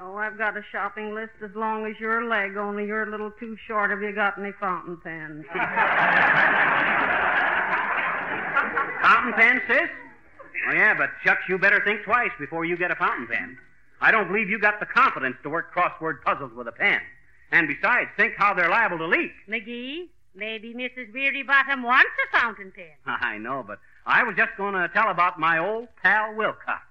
Oh, 0.00 0.14
I've 0.16 0.38
got 0.38 0.56
a 0.56 0.62
shopping 0.72 1.14
list 1.14 1.32
as 1.44 1.50
long 1.54 1.84
as 1.84 2.00
your 2.00 2.24
leg, 2.24 2.56
only 2.56 2.86
you're 2.86 3.02
a 3.02 3.10
little 3.10 3.32
too 3.32 3.56
short. 3.66 3.90
Have 3.90 4.00
you 4.00 4.12
got 4.14 4.38
any 4.38 4.52
fountain 4.52 4.96
pens? 5.02 5.44
Fountain 9.02 9.32
pen, 9.34 9.60
sis? 9.68 9.90
Oh, 10.68 10.72
yeah, 10.72 10.94
but 10.94 11.10
shucks, 11.24 11.42
you 11.48 11.58
better 11.58 11.82
think 11.84 12.04
twice 12.04 12.30
before 12.38 12.64
you 12.64 12.76
get 12.76 12.90
a 12.90 12.96
fountain 12.96 13.26
pen. 13.26 13.58
I 14.00 14.10
don't 14.10 14.28
believe 14.28 14.48
you 14.48 14.58
got 14.58 14.80
the 14.80 14.86
confidence 14.86 15.36
to 15.42 15.50
work 15.50 15.74
crossword 15.74 16.22
puzzles 16.22 16.52
with 16.52 16.68
a 16.68 16.72
pen. 16.72 17.00
And 17.50 17.66
besides, 17.66 18.10
think 18.16 18.34
how 18.36 18.54
they're 18.54 18.68
liable 18.68 18.98
to 18.98 19.06
leak. 19.06 19.32
McGee, 19.48 20.08
maybe 20.34 20.74
Mrs. 20.74 21.12
Wearybottom 21.12 21.82
wants 21.82 22.10
a 22.26 22.38
fountain 22.38 22.72
pen. 22.74 22.86
I 23.06 23.38
know, 23.38 23.64
but 23.66 23.80
I 24.06 24.22
was 24.22 24.36
just 24.36 24.56
going 24.56 24.74
to 24.74 24.88
tell 24.88 25.10
about 25.10 25.38
my 25.38 25.58
old 25.58 25.88
pal 26.02 26.34
Wilcox. 26.34 26.82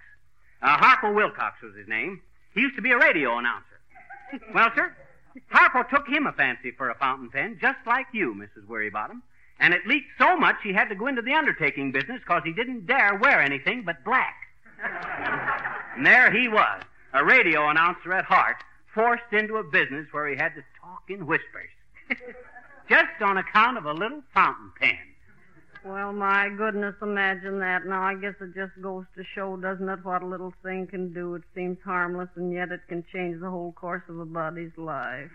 Uh, 0.61 0.77
Harpo 0.77 1.13
Wilcox 1.13 1.61
was 1.61 1.75
his 1.75 1.87
name. 1.87 2.21
He 2.53 2.61
used 2.61 2.75
to 2.75 2.81
be 2.81 2.91
a 2.91 2.97
radio 2.97 3.37
announcer. 3.37 3.79
well, 4.53 4.71
sir, 4.75 4.95
Harpo 5.53 5.87
took 5.89 6.07
him 6.07 6.25
a 6.25 6.33
fancy 6.33 6.71
for 6.71 6.89
a 6.89 6.95
fountain 6.95 7.29
pen, 7.29 7.57
just 7.61 7.79
like 7.85 8.07
you, 8.11 8.33
Mrs. 8.33 8.65
Wearybottom. 8.67 9.21
And 9.59 9.73
it 9.73 9.87
leaked 9.87 10.09
so 10.17 10.37
much 10.37 10.57
he 10.63 10.73
had 10.73 10.89
to 10.89 10.95
go 10.95 11.07
into 11.07 11.21
the 11.21 11.33
undertaking 11.33 11.91
business 11.91 12.19
because 12.19 12.43
he 12.43 12.53
didn't 12.53 12.85
dare 12.85 13.15
wear 13.15 13.41
anything 13.41 13.83
but 13.83 14.03
black. 14.03 14.35
and 15.95 16.05
there 16.05 16.31
he 16.31 16.47
was, 16.47 16.81
a 17.13 17.23
radio 17.23 17.69
announcer 17.69 18.13
at 18.13 18.25
heart, 18.25 18.57
forced 18.93 19.31
into 19.31 19.57
a 19.57 19.63
business 19.63 20.07
where 20.11 20.27
he 20.27 20.35
had 20.35 20.55
to 20.55 20.63
talk 20.81 21.03
in 21.09 21.25
whispers. 21.25 21.69
just 22.89 23.21
on 23.21 23.37
account 23.37 23.77
of 23.77 23.85
a 23.85 23.93
little 23.93 24.21
fountain 24.33 24.71
pen. 24.79 24.97
Well, 25.83 26.11
my 26.11 26.49
goodness, 26.49 26.95
imagine 27.01 27.59
that. 27.59 27.85
Now, 27.85 28.01
I 28.01 28.15
guess 28.15 28.33
it 28.41 28.53
just 28.53 28.73
goes 28.81 29.05
to 29.15 29.23
show, 29.35 29.55
doesn't 29.55 29.87
it, 29.87 30.03
what 30.03 30.21
a 30.21 30.25
little 30.25 30.53
thing 30.63 30.87
can 30.87 31.13
do? 31.13 31.35
It 31.35 31.43
seems 31.55 31.77
harmless, 31.83 32.29
and 32.35 32.51
yet 32.51 32.71
it 32.71 32.81
can 32.89 33.05
change 33.13 33.39
the 33.39 33.49
whole 33.49 33.71
course 33.71 34.03
of 34.09 34.19
a 34.19 34.25
body's 34.25 34.75
life. 34.77 35.31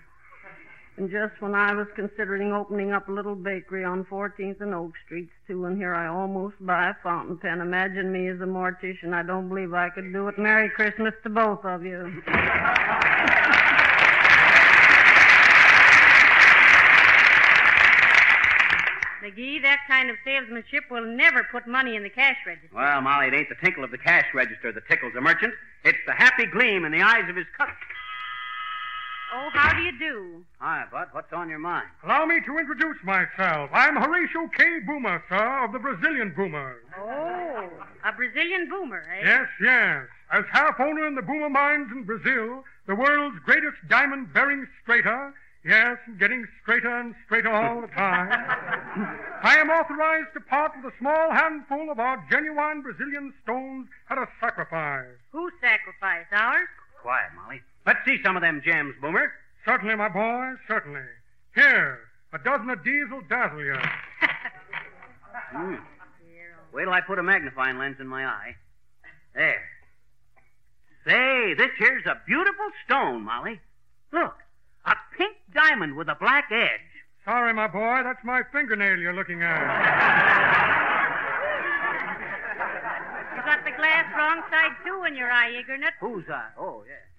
And 0.99 1.11
just 1.11 1.41
when 1.41 1.55
I 1.55 1.75
was 1.75 1.87
considering 1.97 2.53
opening 2.53 2.93
up 2.93 3.09
a 3.09 3.13
little 3.13 3.35
bakery 3.35 3.83
on 3.83 4.05
14th 4.05 4.61
and 4.61 4.75
Oak 4.75 4.93
Streets, 5.07 5.33
too, 5.47 5.65
and 5.65 5.79
here 5.79 5.95
I 5.95 6.07
almost 6.07 6.57
buy 6.61 6.91
a 6.91 6.95
fountain 7.03 7.39
pen. 7.39 7.63
Imagine 7.63 8.13
me 8.13 8.29
as 8.29 8.41
a 8.41 8.45
mortician. 8.45 9.15
I 9.15 9.23
don't 9.23 9.49
believe 9.49 9.73
I 9.73 9.89
could 9.89 10.13
do 10.13 10.29
it. 10.29 10.39
Merry 10.39 10.69
Christmas 10.69 11.15
to 11.23 11.31
both 11.31 11.65
of 11.65 11.83
you. 11.83 12.23
McGee, 19.23 19.63
that 19.63 19.79
kind 19.87 20.11
of 20.11 20.17
salesmanship 20.25 20.91
will 20.91 21.07
never 21.07 21.45
put 21.45 21.67
money 21.67 21.97
in 21.97 22.03
the 22.03 22.11
cash 22.11 22.37
register. 22.45 22.75
Well, 22.75 23.01
Molly, 23.01 23.29
it 23.29 23.35
ain't 23.35 23.49
the 23.49 23.55
tinkle 23.55 23.85
of 23.85 23.93
the 23.93 23.99
cash 23.99 24.27
register 24.35 24.73
that 24.73 24.87
tickles 24.89 25.15
a 25.17 25.21
merchant. 25.21 25.55
It's 25.85 25.99
the 26.07 26.13
happy 26.13 26.45
gleam 26.47 26.85
in 26.85 26.93
the 26.93 27.03
eyes 27.03 27.31
of 27.31 27.37
his 27.37 27.47
customer. 27.57 27.77
Oh, 29.35 29.49
how 29.55 29.73
do 29.75 29.83
you 29.83 29.99
do? 29.99 30.45
Hi, 30.59 30.85
Bud. 30.93 31.09
What's 31.13 31.33
on 31.33 31.49
your 31.49 31.59
mind? 31.59 31.87
Allow 32.05 32.27
me 32.27 32.41
to 32.45 32.59
introduce 32.59 32.99
myself. 33.03 33.71
I'm 33.73 33.97
Horatio 33.97 34.47
K. 34.55 34.81
Boomer, 34.87 35.23
sir, 35.31 35.65
of 35.65 35.73
the 35.73 35.79
Brazilian 35.79 36.35
Boomers. 36.37 36.85
Oh, 36.99 37.71
a 38.05 38.13
Brazilian 38.13 38.69
boomer, 38.69 39.03
eh? 39.11 39.25
Yes, 39.25 39.49
yes. 39.59 40.07
As 40.33 40.45
half 40.53 40.79
owner 40.79 41.07
in 41.07 41.15
the 41.15 41.23
Boomer 41.23 41.49
mines 41.49 41.89
in 41.93 42.05
Brazil, 42.05 42.63
the 42.87 42.95
world's 42.95 43.39
greatest 43.47 43.77
diamond 43.89 44.35
bearing 44.35 44.67
strata, 44.83 45.33
yes, 45.65 45.97
getting 46.19 46.47
straighter 46.63 46.95
and 46.95 47.15
straighter 47.25 47.51
all 47.51 47.81
the 47.81 47.87
time, 47.89 48.29
I 49.43 49.57
am 49.57 49.71
authorized 49.71 50.35
to 50.35 50.41
part 50.41 50.73
with 50.77 50.93
a 50.93 50.99
small 50.99 51.31
handful 51.31 51.91
of 51.91 51.99
our 51.99 52.23
genuine 52.31 52.83
Brazilian 52.83 53.33
stones 53.43 53.89
at 54.11 54.19
a 54.19 54.27
sacrifice. 54.41 55.17
Who 55.31 55.49
sacrificed 55.61 56.33
ours? 56.33 56.69
Quiet, 57.01 57.31
Molly. 57.35 57.63
Let's 57.87 57.99
see 58.05 58.19
some 58.23 58.37
of 58.37 58.43
them 58.43 58.63
gems, 58.65 58.95
Boomer. 59.01 59.33
Certainly, 59.65 59.97
my 59.97 60.09
boy, 60.09 60.55
certainly. 60.69 61.01
Here, 61.55 62.01
a 62.33 62.39
dozen 62.39 62.71
of 62.71 62.85
diesel 62.85 63.23
dazzle 63.29 63.65
you. 63.65 63.77
Hmm. 65.51 65.75
Wait 66.73 66.85
till 66.85 66.93
I 66.93 67.03
put 67.03 67.19
a 67.19 67.23
magnifying 67.23 67.79
lens 67.79 67.97
in 68.01 68.07
my 68.07 68.25
eye. 68.25 68.57
There. 69.35 69.63
Say, 71.07 71.55
this 71.55 71.71
here's 71.79 72.07
a 72.07 72.21
beautiful 72.27 72.71
stone, 72.85 73.23
Molly. 73.25 73.61
Look, 74.13 74.35
a 74.87 74.95
pink 75.17 75.37
diamond 75.53 75.97
with 75.97 76.09
a 76.09 76.15
black 76.15 76.49
edge. 76.51 76.81
Sorry, 77.25 77.53
my 77.53 77.67
boy, 77.67 78.01
that's 78.03 78.25
my 78.25 78.43
fingernail 78.53 78.99
you're 78.99 79.15
looking 79.15 79.43
at. 79.43 79.61
You 83.37 83.43
got 83.45 83.65
the 83.65 83.77
glass 83.77 84.07
wrong 84.17 84.43
side, 84.51 84.73
too, 84.85 85.05
in 85.05 85.17
your 85.17 85.31
eye, 85.31 85.51
Eagernut. 85.51 85.93
Who's 86.01 86.25
that? 86.29 86.55
Oh, 86.59 86.85
yeah. 86.87 87.12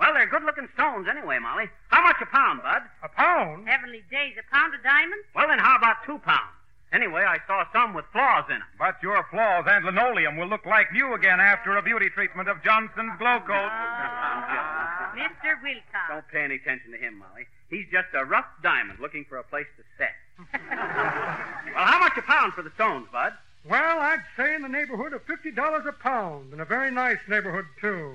Well, 0.00 0.14
they're 0.14 0.26
good 0.26 0.44
looking 0.44 0.66
stones 0.72 1.06
anyway, 1.08 1.38
Molly. 1.38 1.68
How 1.88 2.02
much 2.02 2.16
a 2.22 2.26
pound, 2.26 2.62
Bud? 2.62 2.80
A 3.04 3.08
pound? 3.08 3.68
Heavenly 3.68 4.02
days, 4.10 4.32
a 4.40 4.50
pound 4.50 4.74
of 4.74 4.82
diamonds? 4.82 5.26
Well, 5.36 5.46
then 5.46 5.58
how 5.58 5.76
about 5.76 5.96
two 6.06 6.18
pounds? 6.18 6.56
Anyway, 6.90 7.22
I 7.22 7.38
saw 7.46 7.64
some 7.70 7.92
with 7.92 8.06
flaws 8.10 8.46
in 8.48 8.58
them. 8.58 8.68
But 8.78 8.96
your 9.02 9.22
flaws 9.30 9.66
and 9.68 9.84
linoleum 9.84 10.38
will 10.38 10.48
look 10.48 10.64
like 10.64 10.90
new 10.90 11.12
again 11.12 11.38
after 11.38 11.76
a 11.76 11.82
beauty 11.82 12.08
treatment 12.08 12.48
of 12.48 12.64
Johnson's 12.64 13.12
Glow 13.18 13.38
Coat. 13.40 13.70
Mr. 15.20 15.60
Wilcox. 15.62 16.08
Don't 16.08 16.28
pay 16.32 16.44
any 16.44 16.56
attention 16.56 16.92
to 16.92 16.98
him, 16.98 17.18
Molly. 17.18 17.46
He's 17.68 17.86
just 17.92 18.08
a 18.14 18.24
rough 18.24 18.48
diamond 18.62 18.98
looking 19.00 19.26
for 19.28 19.36
a 19.36 19.44
place 19.44 19.68
to 19.76 19.84
set. 19.98 20.16
well, 20.50 21.84
how 21.84 22.00
much 22.00 22.16
a 22.16 22.22
pound 22.22 22.54
for 22.54 22.62
the 22.62 22.72
stones, 22.74 23.06
Bud? 23.12 23.34
Well, 23.68 24.00
I'd 24.00 24.24
say 24.36 24.54
in 24.54 24.62
the 24.62 24.68
neighborhood 24.68 25.12
of 25.12 25.20
$50 25.26 25.86
a 25.86 25.92
pound, 25.92 26.54
in 26.54 26.60
a 26.60 26.64
very 26.64 26.90
nice 26.90 27.20
neighborhood, 27.28 27.66
too. 27.80 28.14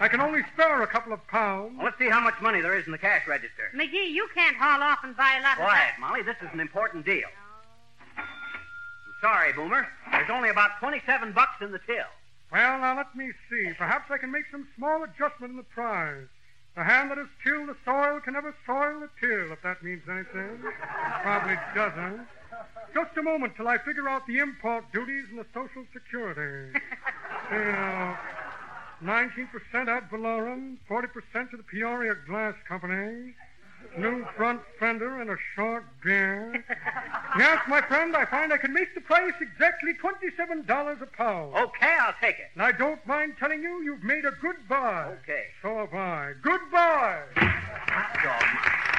I 0.00 0.08
can 0.08 0.20
only 0.20 0.40
spare 0.52 0.82
a 0.82 0.86
couple 0.86 1.12
of 1.12 1.26
pounds. 1.28 1.74
Well, 1.76 1.86
let's 1.86 1.98
see 1.98 2.08
how 2.08 2.20
much 2.20 2.34
money 2.42 2.60
there 2.60 2.76
is 2.76 2.86
in 2.86 2.92
the 2.92 2.98
cash 2.98 3.26
register. 3.26 3.70
McGee, 3.74 4.10
you 4.10 4.28
can't 4.34 4.56
haul 4.56 4.82
off 4.82 4.98
and 5.04 5.16
buy 5.16 5.36
a 5.38 5.42
lot 5.42 5.52
of 5.52 5.64
Quiet, 5.64 5.94
Molly. 6.00 6.22
This 6.22 6.36
is 6.42 6.48
an 6.52 6.60
important 6.60 7.04
deal. 7.06 7.28
I'm 8.18 8.24
sorry, 9.20 9.52
Boomer. 9.52 9.86
There's 10.10 10.30
only 10.30 10.50
about 10.50 10.78
27 10.80 11.32
bucks 11.32 11.60
in 11.60 11.70
the 11.70 11.78
till. 11.86 12.10
Well, 12.52 12.78
now 12.78 12.96
let 12.96 13.14
me 13.16 13.30
see. 13.50 13.72
Perhaps 13.78 14.10
I 14.10 14.18
can 14.18 14.30
make 14.30 14.44
some 14.50 14.66
small 14.76 15.02
adjustment 15.04 15.52
in 15.52 15.56
the 15.56 15.62
prize. 15.62 16.26
The 16.76 16.82
hand 16.82 17.10
that 17.10 17.18
has 17.18 17.28
tilled 17.44 17.68
the 17.68 17.76
soil 17.84 18.20
can 18.20 18.34
never 18.34 18.54
soil 18.66 19.00
the 19.00 19.08
till, 19.20 19.52
if 19.52 19.62
that 19.62 19.82
means 19.82 20.02
anything. 20.10 20.58
Probably 21.22 21.56
doesn't. 21.74 22.26
Just 22.92 23.16
a 23.16 23.22
moment 23.22 23.54
till 23.56 23.68
I 23.68 23.78
figure 23.78 24.08
out 24.08 24.26
the 24.26 24.38
import 24.38 24.84
duties 24.92 25.26
and 25.30 25.38
the 25.38 25.46
Social 25.54 25.84
Security. 25.92 26.78
See, 27.50 27.56
uh, 27.56 28.14
19% 29.04 29.88
ad 29.88 30.08
valorem, 30.10 30.78
40% 30.88 31.50
to 31.50 31.56
the 31.58 31.62
Peoria 31.62 32.14
Glass 32.26 32.54
Company, 32.66 33.34
new 33.98 34.24
front 34.34 34.62
fender, 34.80 35.20
and 35.20 35.28
a 35.28 35.36
short 35.54 35.84
beer. 36.02 36.64
yes, 37.38 37.60
my 37.68 37.82
friend, 37.82 38.16
I 38.16 38.24
find 38.24 38.50
I 38.50 38.56
can 38.56 38.72
make 38.72 38.94
the 38.94 39.02
price 39.02 39.34
exactly 39.40 39.92
$27 40.02 41.02
a 41.02 41.06
pound. 41.06 41.54
Okay, 41.54 41.94
I'll 42.00 42.14
take 42.20 42.38
it. 42.38 42.48
And 42.54 42.62
I 42.62 42.72
don't 42.72 43.06
mind 43.06 43.34
telling 43.38 43.62
you, 43.62 43.82
you've 43.82 44.02
made 44.02 44.24
a 44.24 44.32
good 44.40 44.56
buy. 44.68 45.12
Okay. 45.22 45.44
So 45.60 45.76
have 45.76 45.92
I. 45.92 46.32
Goodbye. 46.42 47.20
Hot 47.36 48.14
dog, 48.24 48.42
Molly. 48.54 48.94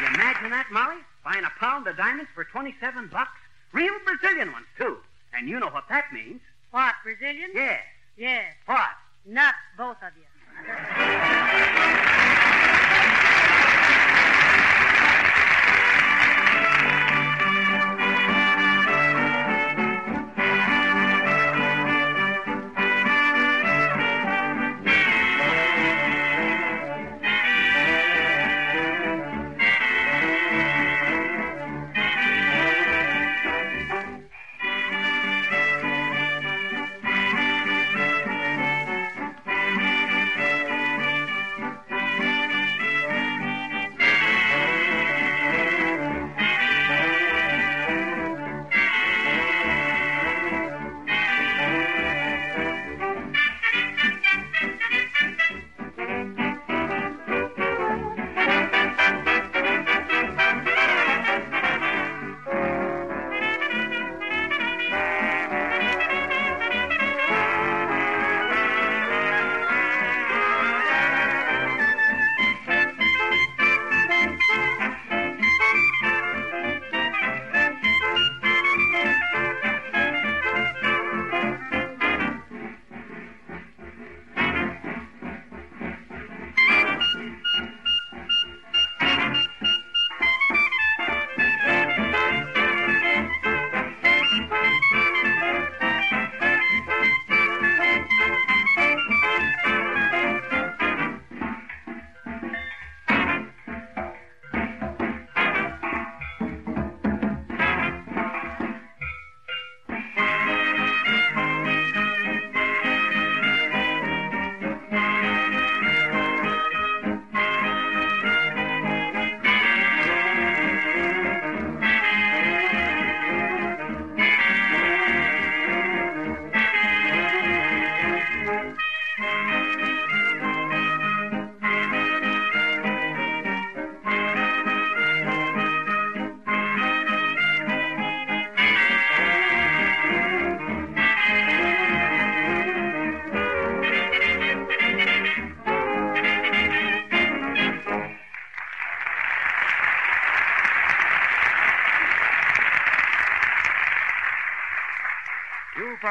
You 0.00 0.14
imagine 0.14 0.50
that, 0.50 0.66
Molly? 0.70 1.02
Buying 1.24 1.44
a 1.44 1.52
pound 1.58 1.88
of 1.88 1.96
diamonds 1.96 2.30
for 2.34 2.44
27 2.44 3.08
bucks? 3.12 3.41
Real 3.72 3.94
Brazilian 4.04 4.52
ones, 4.52 4.66
too. 4.78 4.98
And 5.34 5.48
you 5.48 5.58
know 5.58 5.68
what 5.68 5.88
that 5.88 6.12
means. 6.12 6.40
What, 6.70 6.94
Brazilian? 7.02 7.50
Yes. 7.54 7.80
Yes. 8.16 8.54
What? 8.66 8.90
Nuts, 9.26 9.56
both 9.76 9.96
of 10.02 10.12
you. 10.16 11.98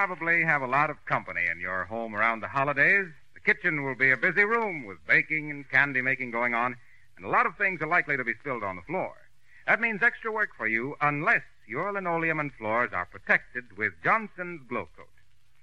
Probably 0.08 0.44
have 0.44 0.64
a 0.64 0.68
lot 0.68 0.90
of 0.90 1.06
company 1.06 1.46
in 1.46 1.60
your 1.60 1.86
home 1.86 2.16
around 2.16 2.40
the 2.40 2.48
holidays. 2.48 3.06
The 3.36 3.40
kitchen 3.40 3.84
will 3.84 3.94
be 3.94 4.10
a 4.10 4.18
busy 4.18 4.44
room 4.44 4.84
with 4.84 4.98
baking 5.06 5.52
and 5.52 5.70
candy 5.70 6.02
making 6.02 6.32
going 6.32 6.56
on, 6.56 6.76
and 7.16 7.24
a 7.24 7.30
lot 7.30 7.46
of 7.46 7.56
things 7.56 7.84
are 7.84 7.88
likely 7.88 8.18
to 8.18 8.24
be 8.24 8.34
spilled 8.34 8.64
on 8.64 8.78
the 8.78 8.82
floor. 8.82 9.14
That 9.68 9.80
means 9.80 10.02
extra 10.02 10.32
work 10.32 10.56
for 10.58 10.66
you 10.66 10.96
unless 11.02 11.44
your 11.68 11.94
linoleum 11.94 12.40
and 12.40 12.52
floors 12.52 12.90
are 12.94 13.06
protected 13.06 13.78
with 13.78 13.94
Johnson's 14.04 14.62
Glow 14.68 14.90
Coat. 14.98 15.06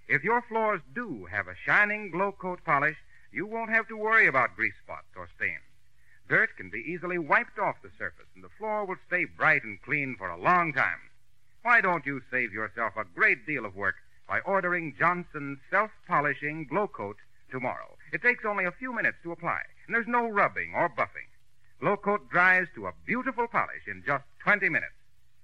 If 0.07 0.23
your 0.23 0.41
floors 0.41 0.83
do 0.95 1.25
have 1.25 1.49
a 1.49 1.57
shining 1.67 2.13
Glow 2.13 2.31
Coat 2.31 2.61
polish, 2.65 2.99
you 3.33 3.45
won't 3.45 3.71
have 3.71 3.89
to 3.89 3.97
worry 3.97 4.29
about 4.29 4.55
grease 4.55 4.79
spots 4.85 5.09
or 5.17 5.29
stains. 5.35 5.67
Dirt 6.29 6.57
can 6.57 6.71
be 6.71 6.85
easily 6.87 7.19
wiped 7.19 7.59
off 7.59 7.83
the 7.83 7.91
surface, 7.99 8.29
and 8.37 8.45
the 8.45 8.57
floor 8.57 8.85
will 8.85 9.03
stay 9.09 9.25
bright 9.25 9.65
and 9.65 9.83
clean 9.83 10.15
for 10.17 10.29
a 10.29 10.41
long 10.41 10.73
time. 10.73 11.01
Why 11.63 11.81
don't 11.81 12.07
you 12.07 12.23
save 12.31 12.53
yourself 12.53 12.93
a 12.97 13.05
great 13.05 13.45
deal 13.45 13.67
of 13.67 13.75
work 13.75 13.97
by 14.29 14.41
ordering 14.41 14.95
Johnson's 14.99 15.59
self-polishing 15.71 16.67
Glow 16.67 16.87
Coat 16.87 17.17
tomorrow? 17.51 17.97
It 18.13 18.23
takes 18.23 18.45
only 18.45 18.67
a 18.67 18.73
few 18.73 18.95
minutes 18.95 19.17
to 19.23 19.33
apply, 19.33 19.63
and 19.87 19.95
there's 19.95 20.07
no 20.07 20.29
rubbing 20.29 20.75
or 20.75 20.89
buffing. 20.89 21.29
Glow 21.81 21.97
Coat 21.97 22.29
dries 22.31 22.67
to 22.75 22.87
a 22.87 22.95
beautiful 23.07 23.47
polish 23.47 23.87
in 23.87 24.03
just 24.05 24.25
20 24.41 24.69
minutes. 24.69 24.93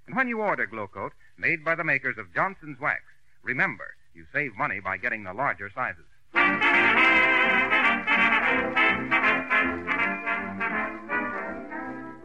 And 0.07 0.17
when 0.17 0.29
you 0.29 0.41
order 0.41 0.67
Glow 0.67 0.87
Coat, 0.87 1.13
made 1.39 1.65
by 1.65 1.75
the 1.75 1.85
makers 1.85 2.19
of 2.19 2.35
Johnson's 2.35 2.79
Wax, 2.79 3.03
remember, 3.43 3.95
you 4.15 4.27
save 4.33 4.57
money 4.57 4.81
by 4.81 4.97
getting 4.97 5.25
the 5.25 5.33
larger 5.33 5.71
sizes. 5.75 6.05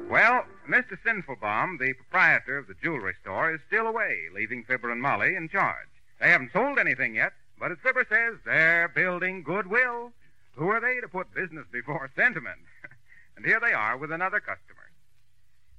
Well, 0.10 0.44
Mr. 0.68 0.98
Sinfulbaum, 1.06 1.78
the 1.80 1.94
proprietor 1.94 2.58
of 2.58 2.68
the 2.68 2.74
jewelry 2.82 3.14
store, 3.22 3.54
is 3.54 3.62
still 3.68 3.88
away, 3.88 4.28
leaving 4.34 4.64
Fibber 4.64 4.92
and 4.92 5.02
Molly 5.02 5.36
in 5.36 5.50
charge. 5.50 5.89
They 6.20 6.30
haven't 6.30 6.52
sold 6.52 6.80
anything 6.80 7.16
yet, 7.16 7.34
but 7.60 7.72
as 7.72 7.78
Fibber 7.82 8.06
says, 8.10 8.40
they're 8.46 8.90
building 8.90 9.44
goodwill. 9.44 10.12
Who 10.56 10.70
are 10.70 10.82
they 10.82 11.00
to 11.00 11.08
put 11.08 11.34
business 11.34 11.66
before 11.72 12.10
sentiment? 12.16 12.60
and 13.38 13.46
here 13.46 13.60
they 13.60 13.72
are 13.72 13.98
with 13.98 14.12
another 14.12 14.40
customer. 14.40 14.92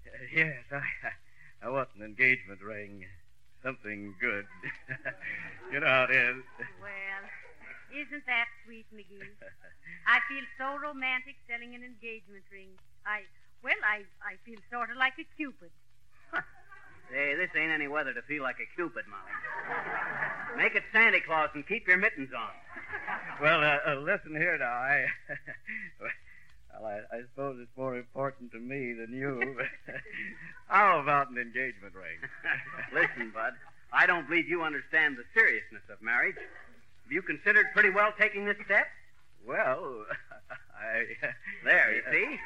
Uh, 0.07 0.25
yes, 0.35 0.65
I, 0.73 1.67
I 1.67 1.69
want 1.69 1.89
an 1.97 2.03
engagement 2.03 2.63
ring. 2.63 3.05
Something 3.63 4.15
good. 4.19 4.47
you 5.73 5.81
know 5.81 5.87
how 5.87 6.05
it 6.05 6.17
is. 6.17 6.37
Well, 6.81 7.23
isn't 7.93 8.25
that 8.25 8.47
sweet, 8.65 8.87
McGee? 8.95 9.21
I 10.07 10.21
feel 10.29 10.45
so 10.57 10.81
romantic 10.81 11.37
selling 11.47 11.75
an 11.75 11.85
engagement 11.85 12.45
ring. 12.51 12.71
I, 13.05 13.29
well, 13.63 13.77
I, 13.85 14.09
I 14.25 14.41
feel 14.47 14.59
sort 14.73 14.91
of 14.91 14.97
like 14.97 15.15
a 15.21 15.27
Cupid. 15.37 15.71
Hey, 17.13 17.35
this 17.35 17.51
ain't 17.57 17.73
any 17.73 17.89
weather 17.89 18.15
to 18.15 18.23
feel 18.23 18.43
like 18.43 18.57
a 18.61 18.75
Cupid, 18.77 19.05
Molly. 19.11 20.57
Make 20.57 20.77
it 20.77 20.85
Santa 20.93 21.21
Claus 21.21 21.51
and 21.55 21.67
keep 21.67 21.89
your 21.89 21.97
mittens 21.97 22.31
on. 22.37 22.51
Well, 23.43 23.65
uh, 23.65 23.79
uh, 23.87 24.01
listen 24.01 24.37
here 24.37 24.57
now. 24.59 24.67
I, 24.67 25.07
well, 26.01 26.87
I, 26.87 27.17
I 27.17 27.21
suppose 27.23 27.59
it's 27.61 27.77
more 27.77 27.97
important 27.97 28.53
to 28.53 28.59
me 28.59 28.93
than 28.93 29.13
you. 29.13 29.57
How 30.69 31.01
about 31.01 31.31
an 31.31 31.39
engagement 31.39 31.95
ring? 31.95 32.19
Listen, 32.95 33.33
Bud, 33.35 33.55
I 33.93 34.07
don't 34.07 34.29
believe 34.29 34.49
you 34.49 34.63
understand 34.63 35.17
the 35.17 35.25
seriousness 35.35 35.83
of 35.91 36.01
marriage. 36.01 36.37
Have 36.37 37.13
you 37.13 37.23
considered 37.23 37.67
pretty 37.73 37.91
well 37.91 38.13
taking 38.19 38.45
this 38.45 38.57
step? 38.65 38.87
Well, 39.47 40.05
I. 40.79 41.07
There, 41.65 41.95
you 41.95 42.03
see? 42.13 42.39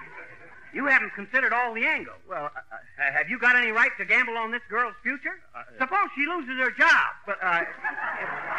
You 0.74 0.86
haven't 0.86 1.14
considered 1.14 1.52
all 1.52 1.72
the 1.72 1.86
angles. 1.86 2.18
Well, 2.28 2.50
I, 2.54 2.60
Uh, 3.06 3.12
have 3.12 3.28
you 3.30 3.38
got 3.38 3.54
any 3.56 3.70
right 3.70 3.90
to 3.98 4.04
gamble 4.04 4.36
on 4.36 4.50
this 4.50 4.62
girl's 4.68 4.94
future? 5.02 5.40
Uh, 5.54 5.62
Suppose 5.78 6.08
she 6.16 6.26
loses 6.26 6.58
her 6.58 6.70
job. 6.72 7.14
but 7.26 7.38
I. 7.42 7.64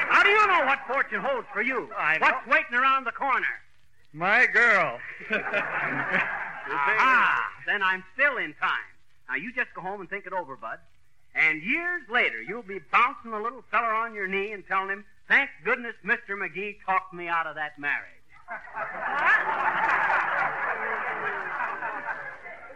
How 0.09 0.23
do 0.23 0.29
you 0.29 0.47
know 0.47 0.65
what 0.65 0.79
fortune 0.87 1.19
holds 1.21 1.47
for 1.53 1.61
you? 1.61 1.89
I 1.97 2.17
What's 2.19 2.45
waiting 2.47 2.73
around 2.75 3.05
the 3.05 3.11
corner? 3.11 3.45
My 4.13 4.45
girl. 4.45 4.99
Aha! 6.67 7.49
Then 7.67 7.81
I'm 7.83 8.03
still 8.13 8.37
in 8.37 8.53
time. 8.55 8.87
Now 9.29 9.35
you 9.35 9.51
just 9.53 9.73
go 9.73 9.81
home 9.81 9.99
and 10.01 10.09
think 10.09 10.25
it 10.25 10.33
over, 10.33 10.55
Bud. 10.55 10.79
And 11.35 11.61
years 11.63 12.01
later, 12.09 12.41
you'll 12.41 12.61
be 12.63 12.79
bouncing 12.91 13.31
the 13.31 13.39
little 13.39 13.61
feller 13.71 13.93
on 13.93 14.13
your 14.13 14.27
knee 14.27 14.51
and 14.53 14.65
telling 14.67 14.89
him, 14.89 15.05
"Thank 15.27 15.49
goodness 15.65 15.95
Mr. 16.05 16.29
McGee 16.31 16.77
talked 16.85 17.13
me 17.13 17.27
out 17.27 17.45
of 17.47 17.55
that 17.55 17.77
marriage." 17.77 18.11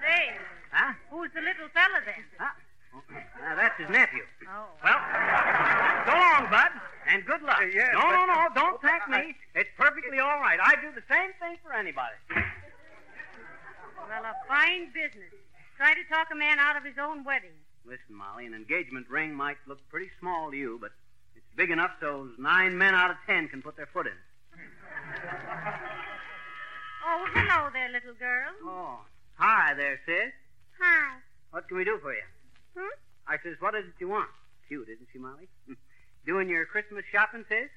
Say, 0.10 0.34
Huh? 0.74 0.94
who's 1.10 1.30
the 1.34 1.42
little 1.42 1.70
fella 1.70 2.02
then? 2.06 2.24
Huh? 2.38 2.50
Now 3.42 3.56
that's 3.56 3.78
his 3.80 3.90
nephew. 3.90 4.26
Oh. 4.50 4.66
Well, 4.84 5.00
go 6.06 6.14
long, 6.18 6.50
Bud, 6.50 6.72
and 7.08 7.26
good 7.26 7.42
luck. 7.44 7.62
Uh, 7.62 7.66
yes, 7.70 7.90
no, 7.94 8.02
no, 8.10 8.26
but- 8.26 8.34
no, 8.34 8.62
don't 8.62 8.82
thank 8.82 9.08
me. 9.10 9.36
It's 9.54 9.70
perfectly 9.78 10.18
all 10.20 10.40
right. 10.42 10.60
I 10.62 10.76
do 10.82 10.90
the 10.94 11.04
same 11.10 11.32
thing 11.40 11.58
for 11.64 11.74
anybody. 11.74 12.16
Well, 12.34 14.26
a 14.26 14.34
fine 14.48 14.90
business. 14.94 15.30
Try 15.78 15.94
to 15.94 16.04
talk 16.10 16.28
a 16.32 16.36
man 16.36 16.58
out 16.60 16.76
of 16.76 16.84
his 16.84 16.98
own 17.00 17.24
wedding. 17.24 17.54
Listen, 17.86 18.16
Molly, 18.16 18.46
an 18.48 18.54
engagement 18.54 19.08
ring 19.10 19.34
might 19.34 19.58
look 19.68 19.80
pretty 19.90 20.10
small 20.20 20.50
to 20.52 20.58
you, 20.58 20.78
but 20.82 20.92
it's 21.36 21.46
big 21.56 21.70
enough 21.70 21.92
so 22.02 22.30
nine 22.40 22.78
men 22.78 22.96
out 22.96 23.12
of 23.12 23.18
ten 23.28 23.48
can 23.48 23.62
put 23.62 23.78
their 23.78 23.88
foot 23.94 24.08
in 24.08 24.14
it. 24.14 24.20
Oh, 27.06 27.26
hello 27.34 27.70
there, 27.74 27.90
little 27.90 28.14
girl. 28.14 28.52
Oh, 28.64 29.00
hi 29.40 29.74
there, 29.74 30.00
sis. 30.06 30.36
Hi. 30.80 31.18
What 31.52 31.68
can 31.68 31.78
we 31.78 31.86
do 31.86 31.98
for 32.02 32.14
you? 32.14 32.28
Hmm? 32.78 32.94
I 33.28 33.38
says, 33.44 33.56
what 33.60 33.74
is 33.74 33.86
it 33.86 33.94
you 34.00 34.10
want? 34.10 34.30
Cute, 34.68 34.88
isn't 34.90 35.08
she, 35.12 35.20
Molly? 35.20 35.48
Doing 36.26 36.50
your 36.50 36.66
Christmas 36.66 37.04
shopping, 37.12 37.46
sis? 37.48 37.72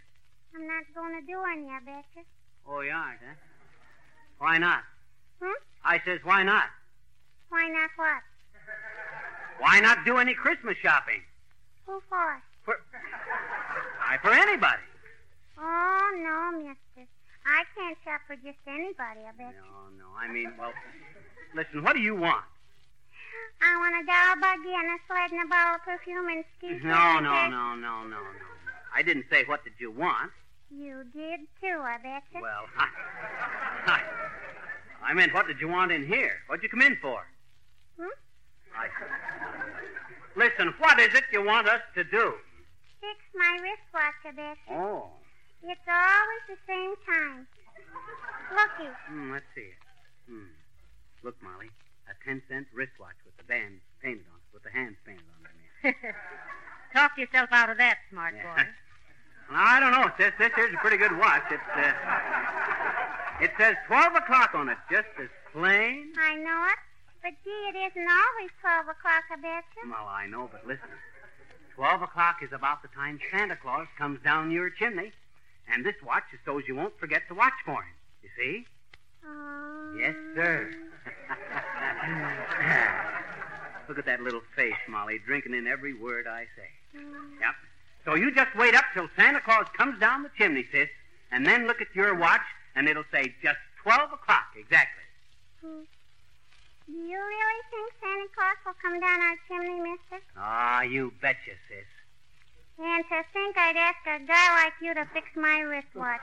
I'm 0.54 0.66
not 0.66 0.84
going 0.94 1.14
to 1.18 1.24
do 1.26 1.38
any, 1.50 1.70
I 1.70 1.78
betcha. 1.80 2.26
Oh, 2.68 2.80
you 2.80 2.90
aren't, 2.90 3.20
huh? 3.20 3.34
Why 4.38 4.58
not? 4.58 4.82
Hmm? 5.40 5.56
I 5.84 6.00
says, 6.04 6.20
why 6.24 6.42
not? 6.42 6.66
Why 7.48 7.68
not 7.68 7.90
what? 7.96 8.22
Why 9.60 9.80
not 9.80 10.04
do 10.04 10.18
any 10.18 10.34
Christmas 10.34 10.76
shopping? 10.82 11.22
Who 11.86 12.02
for? 12.08 12.42
For, 12.64 12.74
Why, 13.98 14.18
for 14.20 14.32
anybody. 14.32 14.82
Oh, 15.58 16.10
no, 16.18 16.58
mister. 16.58 17.08
I 17.46 17.62
can't 17.74 17.98
shop 18.04 18.22
for 18.26 18.36
just 18.36 18.58
anybody, 18.66 19.26
I 19.26 19.32
bet. 19.36 19.54
No, 19.58 19.90
no, 19.98 20.06
I 20.18 20.30
mean, 20.30 20.52
well, 20.58 20.72
listen, 21.54 21.82
what 21.82 21.94
do 21.94 22.00
you 22.00 22.14
want? 22.16 22.44
I 23.62 23.76
want 23.78 23.94
a 23.94 24.06
doll 24.06 24.36
buggy 24.40 24.74
and 24.74 24.88
a 24.90 24.98
sled 25.06 25.30
and 25.30 25.46
a 25.46 25.48
bottle 25.48 25.76
of 25.76 25.82
perfume 25.82 26.26
and 26.28 26.44
ski 26.58 26.80
No, 26.82 27.20
no, 27.20 27.48
no, 27.48 27.74
no, 27.76 28.02
no, 28.04 28.04
no. 28.10 28.20
I 28.94 29.02
didn't 29.02 29.26
say 29.30 29.44
what 29.46 29.62
did 29.64 29.74
you 29.78 29.90
want. 29.90 30.32
You 30.70 31.04
did 31.14 31.40
too, 31.60 31.78
I 31.80 31.98
betcha. 32.02 32.40
Well, 32.40 32.64
I, 32.78 32.88
I, 33.86 34.00
I 35.10 35.14
meant 35.14 35.32
what 35.34 35.46
did 35.46 35.60
you 35.60 35.68
want 35.68 35.92
in 35.92 36.06
here? 36.06 36.32
What'd 36.46 36.62
you 36.62 36.68
come 36.68 36.82
in 36.82 36.96
for? 37.00 37.22
Hmm? 38.00 38.08
I, 38.74 38.88
listen, 40.34 40.74
what 40.78 40.98
is 40.98 41.14
it 41.14 41.24
you 41.32 41.44
want 41.44 41.68
us 41.68 41.80
to 41.94 42.04
do? 42.04 42.32
Fix 43.00 43.18
my 43.34 43.58
wristwatch, 43.60 44.14
I 44.26 44.30
betcha. 44.32 44.60
Oh, 44.70 45.10
It's 45.62 45.80
always 45.86 46.42
the 46.48 46.56
same 46.66 46.94
time. 47.06 47.46
Looky. 48.50 48.90
hmm, 49.08 49.32
let's 49.32 49.44
see 49.54 49.60
it. 49.62 49.78
Hmm. 50.28 50.44
Look, 51.22 51.36
Molly, 51.42 51.70
a 52.10 52.14
ten 52.24 52.42
cent 52.48 52.66
wristwatch 52.72 53.16
with 53.24 53.36
the 53.36 53.44
band 53.44 53.80
painted 54.02 54.26
on 54.32 54.38
it, 54.38 54.48
with 54.54 54.62
the 54.64 54.70
hands 54.70 54.96
painted 55.06 55.24
on 55.38 55.46
it. 55.90 55.94
Talk 56.94 57.16
yourself 57.16 57.48
out 57.52 57.70
of 57.70 57.78
that, 57.78 57.98
smart 58.10 58.34
Yeah. 58.36 58.54
boy. 58.54 58.62
Well, 59.50 59.60
I 59.60 59.80
don't 59.80 59.90
know, 59.92 60.08
sis. 60.16 60.32
This 60.38 60.50
here's 60.56 60.72
a 60.72 60.78
pretty 60.78 60.96
good 60.96 61.14
watch. 61.18 61.42
It's, 61.50 61.62
uh, 61.76 61.92
it 63.42 63.50
says 63.58 63.74
12 63.86 64.14
o'clock 64.14 64.54
on 64.54 64.68
it, 64.70 64.78
just 64.90 65.08
as 65.20 65.28
plain. 65.52 66.12
I 66.18 66.36
know 66.36 66.64
it. 66.72 66.78
But 67.22 67.32
gee, 67.44 67.50
it 67.68 67.76
isn't 67.76 68.08
always 68.08 68.50
12 68.62 68.88
o'clock, 68.88 69.24
I 69.30 69.36
betcha. 69.36 69.82
Well, 69.90 70.08
I 70.08 70.26
know, 70.26 70.48
but 70.50 70.66
listen. 70.66 70.88
12 71.74 72.02
o'clock 72.02 72.36
is 72.42 72.52
about 72.52 72.80
the 72.82 72.88
time 72.88 73.18
Santa 73.30 73.56
Claus 73.56 73.88
comes 73.98 74.20
down 74.22 74.52
your 74.52 74.70
chimney. 74.70 75.12
And 75.70 75.84
this 75.84 75.96
watch 76.02 76.24
is 76.32 76.38
so 76.46 76.58
you 76.58 76.74
won't 76.76 76.98
forget 76.98 77.22
to 77.28 77.34
watch 77.34 77.52
for 77.66 77.82
him. 77.82 77.94
You 78.22 78.28
see? 78.38 78.66
Oh. 79.26 79.96
Yes, 79.98 80.14
sir. 80.34 80.70
Look 83.88 83.98
at 83.98 84.06
that 84.06 84.22
little 84.22 84.40
face, 84.56 84.74
Molly, 84.88 85.18
drinking 85.26 85.54
in 85.54 85.66
every 85.66 85.92
word 85.94 86.26
I 86.26 86.44
say. 86.56 86.68
Yep. 86.94 87.54
So 88.04 88.14
you 88.14 88.34
just 88.34 88.54
wait 88.56 88.74
up 88.74 88.84
till 88.94 89.08
Santa 89.16 89.40
Claus 89.40 89.66
comes 89.76 89.98
down 90.00 90.22
the 90.22 90.30
chimney, 90.36 90.66
sis, 90.72 90.88
and 91.30 91.46
then 91.46 91.66
look 91.66 91.80
at 91.80 91.94
your 91.94 92.14
watch, 92.14 92.40
and 92.74 92.88
it'll 92.88 93.04
say 93.12 93.34
just 93.42 93.58
12 93.82 94.12
o'clock 94.12 94.46
exactly. 94.56 95.02
Hmm. 95.60 95.82
Do 96.86 96.92
you 96.92 97.18
really 97.18 97.62
think 97.70 97.92
Santa 98.00 98.28
Claus 98.34 98.56
will 98.66 98.74
come 98.82 99.00
down 99.00 99.22
our 99.22 99.36
chimney, 99.48 99.80
mister? 99.80 100.20
Ah, 100.36 100.82
you 100.82 101.12
betcha, 101.22 101.54
sis. 101.68 101.86
And 102.78 103.04
to 103.04 103.22
think 103.32 103.56
I'd 103.56 103.76
ask 103.76 104.04
a 104.06 104.18
guy 104.26 104.64
like 104.64 104.72
you 104.82 104.94
to 104.94 105.04
fix 105.12 105.26
my 105.36 105.60
wristwatch. 105.60 106.20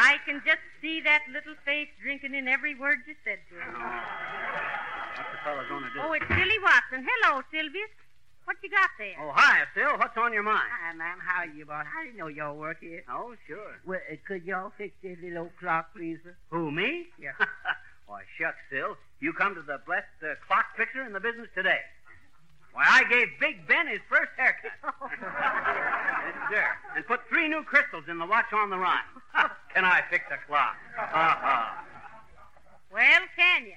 I 0.00 0.16
can 0.24 0.40
just 0.48 0.64
see 0.80 1.04
that 1.04 1.20
little 1.28 1.52
face 1.68 1.92
drinking 2.00 2.34
in 2.34 2.48
every 2.48 2.74
word 2.74 3.04
you 3.06 3.12
said 3.20 3.36
to 3.52 3.54
him. 3.60 3.76
What's 3.76 5.28
the 5.28 5.40
fellow 5.44 5.60
going 5.68 5.84
to 5.84 5.92
do? 5.92 6.00
Oh, 6.00 6.16
it's 6.16 6.24
Silly 6.24 6.56
Watson. 6.64 7.04
Hello, 7.04 7.44
Sylvius. 7.52 7.92
What 8.48 8.56
you 8.64 8.70
got 8.70 8.88
there? 8.96 9.12
Oh, 9.20 9.30
hi, 9.36 9.68
Phil. 9.74 9.92
What's 10.00 10.16
on 10.16 10.32
your 10.32 10.42
mind? 10.42 10.64
Hi, 10.72 10.96
ma'am. 10.96 11.18
How 11.20 11.44
are 11.44 11.52
you, 11.52 11.66
boss? 11.66 11.84
I 11.84 12.04
didn't 12.04 12.16
know 12.16 12.28
y'all 12.28 12.56
work 12.56 12.80
here. 12.80 13.04
Oh, 13.12 13.34
sure. 13.46 13.76
Well, 13.84 14.00
uh, 14.10 14.16
could 14.26 14.44
y'all 14.44 14.72
fix 14.78 14.94
this 15.02 15.18
little 15.22 15.52
old 15.52 15.56
clock, 15.60 15.92
please, 15.94 16.16
sir? 16.24 16.34
Who, 16.48 16.70
me? 16.70 17.04
Yeah. 17.20 17.36
Why, 18.06 18.22
shucks, 18.40 18.64
Phil. 18.70 18.96
You 19.20 19.34
come 19.34 19.54
to 19.54 19.60
the 19.60 19.84
blessed 19.84 20.16
uh, 20.24 20.34
clock 20.48 20.64
fixer 20.78 21.04
in 21.04 21.12
the 21.12 21.20
business 21.20 21.48
today. 21.54 21.84
Why, 22.72 22.84
I 22.88 23.04
gave 23.04 23.28
Big 23.38 23.68
Ben 23.68 23.86
his 23.86 24.00
first 24.08 24.32
haircut. 24.38 24.72
yes, 25.12 26.34
sir. 26.50 26.66
And 26.96 27.06
put 27.06 27.20
three 27.28 27.48
new 27.48 27.62
crystals 27.64 28.04
in 28.08 28.18
the 28.18 28.26
watch 28.26 28.50
on 28.54 28.70
the 28.70 28.78
run. 28.78 29.04
Can 29.74 29.84
I 29.84 30.02
fix 30.10 30.24
a 30.30 30.38
clock? 30.46 30.76
Ha 30.96 31.84
Well, 32.92 33.20
can 33.36 33.66
you? 33.66 33.74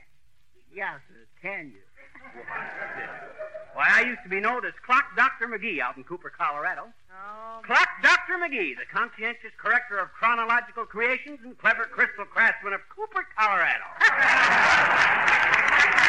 Yes, 0.74 1.00
sir. 1.08 1.26
Can 1.42 1.72
you? 1.72 1.82
Why, 3.74 3.88
I 3.90 4.02
used 4.02 4.22
to 4.24 4.30
be 4.30 4.40
known 4.40 4.66
as 4.66 4.74
Clock 4.86 5.16
Dr. 5.16 5.48
McGee 5.48 5.80
out 5.80 5.98
in 5.98 6.04
Cooper, 6.04 6.30
Colorado. 6.30 6.84
Oh, 7.12 7.62
Clock 7.66 7.90
Dr. 8.04 8.38
McGee, 8.38 8.76
the 8.78 8.86
conscientious 8.92 9.52
corrector 9.58 9.98
of 9.98 10.12
chronological 10.14 10.86
creations 10.86 11.40
and 11.44 11.58
clever 11.58 11.86
crystal 11.86 12.26
craftsman 12.26 12.74
of 12.74 12.82
Cooper, 12.96 13.26
Colorado. 13.38 13.84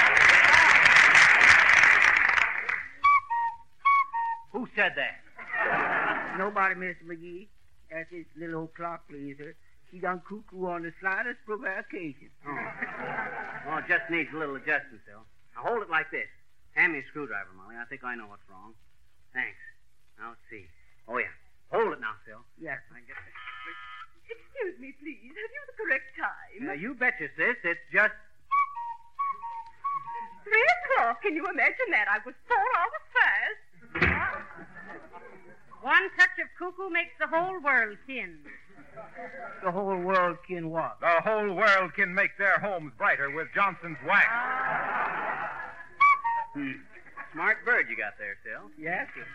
Who 4.52 4.68
said 4.76 4.92
that? 4.96 6.36
Nobody, 6.38 6.74
Mr. 6.74 7.04
McGee. 7.06 7.48
That's 7.90 8.10
his 8.10 8.24
little 8.36 8.60
old 8.62 8.74
clock, 8.74 9.08
please, 9.08 9.36
sir. 9.38 9.54
She 9.90 9.98
done 9.98 10.22
cuckoo 10.28 10.66
on 10.66 10.82
the 10.82 10.92
slightest 11.00 11.38
provocation. 11.46 12.30
Oh. 12.46 12.50
oh, 13.70 13.76
it 13.78 13.86
just 13.88 14.10
needs 14.10 14.30
a 14.34 14.38
little 14.38 14.56
adjustment, 14.56 15.00
Phil. 15.06 15.22
Now 15.54 15.62
hold 15.62 15.82
it 15.82 15.90
like 15.90 16.10
this. 16.10 16.28
Hand 16.74 16.92
me 16.92 16.98
a 17.00 17.06
screwdriver, 17.06 17.54
Molly. 17.54 17.76
I 17.78 17.86
think 17.86 18.02
I 18.02 18.14
know 18.14 18.26
what's 18.26 18.42
wrong. 18.50 18.74
Thanks. 19.32 19.58
Now 20.18 20.34
let's 20.34 20.42
see. 20.50 20.66
Oh, 21.06 21.18
yeah. 21.18 21.30
Hold 21.70 21.92
it 21.94 22.00
now, 22.00 22.18
Phil. 22.26 22.42
Yes. 22.58 22.82
I 22.90 22.98
get 23.06 23.14
this. 23.14 23.38
Excuse 24.24 24.76
me, 24.80 24.94
please. 24.98 25.30
Have 25.30 25.52
you 25.54 25.62
the 25.70 25.76
correct 25.78 26.08
time? 26.18 26.66
Now, 26.66 26.74
you 26.74 26.94
betcha, 26.94 27.28
sis. 27.36 27.58
It's 27.62 27.86
just. 27.92 28.14
Three 30.42 30.66
o'clock. 30.78 31.22
Can 31.22 31.34
you 31.36 31.46
imagine 31.46 31.90
that? 31.90 32.06
I 32.10 32.18
was 32.24 32.34
four 32.46 32.66
hours 32.78 33.04
fast. 33.14 33.62
One 35.84 36.08
touch 36.16 36.36
of 36.40 36.48
cuckoo 36.64 36.88
makes 36.90 37.12
the 37.20 37.27
whole 37.27 37.61
world 37.61 37.98
kin. 38.07 38.38
The 39.62 39.70
whole 39.70 39.98
world 39.98 40.38
kin 40.48 40.70
what? 40.70 40.96
The 41.00 41.20
whole 41.20 41.53
world 41.53 41.92
can 41.94 42.14
make 42.14 42.31
their 42.38 42.59
homes 42.59 42.92
brighter 42.96 43.31
with 43.31 43.48
Johnson's 43.55 43.98
wax. 44.07 44.27
Hmm. 46.55 46.72
Smart 47.33 47.64
bird 47.64 47.87
you 47.90 47.96
got 47.96 48.14
there, 48.18 48.38
Phil. 48.44 48.70
Yes, 48.79 49.09
sir. 49.14 49.27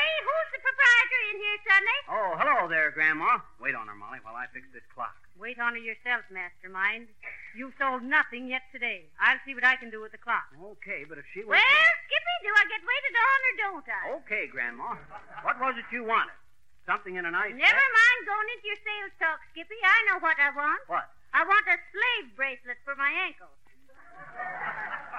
Hey, 0.00 0.16
who's 0.24 0.48
the 0.56 0.60
proprietor 0.64 1.22
in 1.28 1.36
here, 1.44 1.58
Sonny? 1.68 1.98
Oh, 2.08 2.30
hello 2.40 2.56
there, 2.72 2.88
Grandma. 2.88 3.44
Wait 3.60 3.76
on 3.76 3.84
her, 3.84 3.92
Molly, 3.92 4.16
while 4.24 4.32
I 4.32 4.48
fix 4.48 4.64
this 4.72 4.84
clock. 4.96 5.12
Wait 5.36 5.60
on 5.60 5.76
her 5.76 5.82
yourself, 5.84 6.24
mastermind. 6.32 7.12
You've 7.52 7.76
sold 7.76 8.00
nothing 8.00 8.48
yet 8.48 8.64
today. 8.72 9.12
I'll 9.20 9.36
see 9.44 9.52
what 9.52 9.64
I 9.64 9.76
can 9.76 9.92
do 9.92 10.00
with 10.00 10.16
the 10.16 10.22
clock. 10.22 10.48
Okay, 10.80 11.04
but 11.04 11.20
if 11.20 11.28
she 11.36 11.44
was. 11.44 11.60
Well, 11.60 11.92
Skippy, 12.08 12.36
do 12.40 12.48
I 12.48 12.64
get 12.72 12.80
waited 12.80 13.14
on 13.20 13.38
or 13.44 13.54
don't 13.60 13.88
I? 13.92 14.02
Okay, 14.24 14.48
Grandma. 14.48 14.96
What 15.44 15.60
was 15.60 15.76
it 15.76 15.84
you 15.92 16.08
wanted? 16.08 16.32
Something 16.88 17.20
in 17.20 17.28
a 17.28 17.32
nice. 17.32 17.52
Never 17.52 17.84
set? 17.84 17.96
mind 18.00 18.20
going 18.24 18.48
into 18.56 18.72
your 18.72 18.80
sales 18.80 19.12
talk, 19.20 19.44
Skippy. 19.52 19.76
I 19.84 19.98
know 20.08 20.18
what 20.24 20.40
I 20.40 20.48
want. 20.56 20.80
What? 20.88 21.12
I 21.36 21.44
want 21.44 21.68
a 21.68 21.76
slave 21.92 22.32
bracelet 22.40 22.80
for 22.88 22.96
my 22.96 23.12
ankle. 23.28 23.52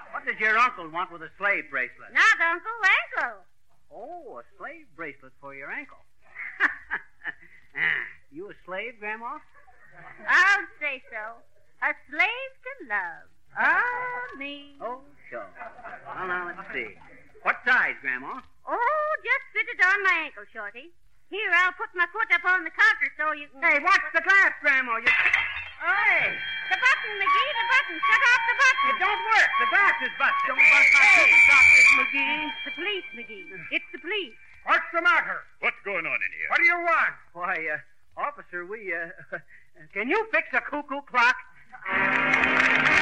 What 0.09 0.25
does 0.25 0.41
your 0.41 0.57
uncle 0.57 0.89
want 0.89 1.13
with 1.13 1.21
a 1.21 1.31
slave 1.37 1.69
bracelet? 1.69 2.11
Not 2.17 2.37
Uncle, 2.41 2.77
ankle. 2.81 3.45
Oh, 3.93 4.39
a 4.39 4.43
slave 4.57 4.87
bracelet 4.95 5.33
for 5.41 5.53
your 5.53 5.71
ankle. 5.71 5.97
You 8.31 8.47
a 8.47 8.55
slave, 8.63 8.95
Grandma? 9.03 9.43
I'll 10.23 10.67
say 10.79 11.03
so. 11.11 11.35
A 11.83 11.91
slave 12.07 12.51
to 12.63 12.71
love. 12.87 13.27
Ah, 13.59 14.23
me. 14.39 14.79
Oh, 14.79 15.03
sure. 15.27 15.43
Well, 16.07 16.27
now, 16.31 16.47
let's 16.47 16.63
see. 16.71 16.95
What 17.43 17.59
size, 17.67 17.99
Grandma? 17.99 18.39
Oh, 18.63 19.09
just 19.19 19.43
fit 19.51 19.67
it 19.67 19.83
on 19.83 19.99
my 20.07 20.31
ankle, 20.31 20.47
Shorty. 20.47 20.95
Here, 21.27 21.51
I'll 21.59 21.75
put 21.75 21.91
my 21.91 22.07
foot 22.15 22.31
up 22.31 22.47
on 22.47 22.63
the 22.63 22.71
counter 22.71 23.09
so 23.19 23.35
you 23.35 23.51
can. 23.51 23.59
Hey, 23.59 23.83
watch 23.83 23.99
the 24.15 24.23
glass, 24.23 24.55
Grandma. 24.63 24.95
You... 25.03 25.11
Hey, 25.81 26.31
the 26.71 26.77
button, 26.79 27.11
McGee, 27.19 27.51
the 27.57 27.65
button. 27.67 27.95
Shut 27.99 28.21
off 28.31 28.43
the 28.47 28.55
button. 28.63 28.85
It 28.85 28.97
don't 29.01 29.23
work. 29.27 29.49
The 29.59 29.67
glass 29.75 29.95
is 30.07 30.13
busted. 30.15 30.45
Don't 30.47 30.61
bust 30.71 30.87
my 30.93 31.03
Hey. 31.03 31.27
this, 31.35 31.89
McGee. 31.99 32.39
It's 32.47 32.63
the 32.63 32.73
police, 32.79 33.07
McGee. 33.17 33.43
It's 33.75 33.80
the 34.01 34.07
police. 34.07 34.33
What's 34.65 34.85
the 34.93 35.01
matter? 35.01 35.41
What's 35.59 35.77
going 35.83 36.05
on 36.05 36.15
in 36.15 36.31
here? 36.37 36.49
What 36.49 36.57
do 36.57 36.65
you 36.65 36.77
want? 36.77 37.15
Why, 37.33 37.55
uh, 37.73 38.21
officer, 38.21 38.65
we, 38.65 38.93
uh, 38.93 39.37
can 39.93 40.09
you 40.09 40.27
fix 40.31 40.47
a 40.53 40.61
cuckoo 40.61 41.01
clock? 41.09 41.35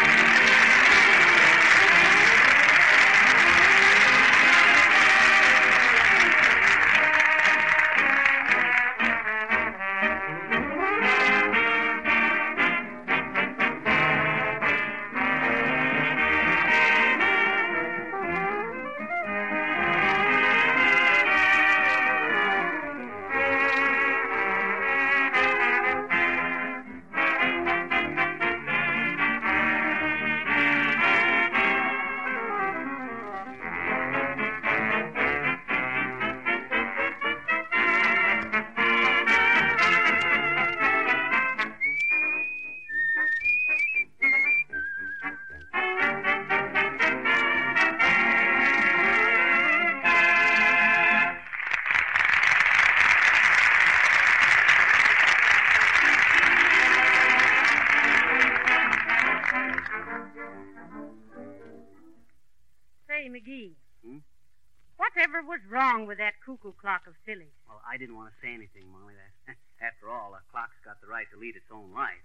wrong 66.00 66.08
with 66.08 66.18
that 66.24 66.40
cuckoo 66.46 66.72
clock 66.80 67.04
of 67.08 67.14
Silly's? 67.28 67.52
Well, 67.68 67.84
I 67.84 68.00
didn't 68.00 68.16
want 68.16 68.32
to 68.32 68.38
say 68.40 68.56
anything, 68.56 68.88
Molly. 68.88 69.20
That, 69.20 69.60
after 69.88 70.08
all, 70.08 70.32
a 70.32 70.40
clock's 70.48 70.80
got 70.88 71.04
the 71.04 71.12
right 71.12 71.28
to 71.36 71.38
lead 71.38 71.60
its 71.60 71.68
own 71.68 71.92
life. 71.92 72.24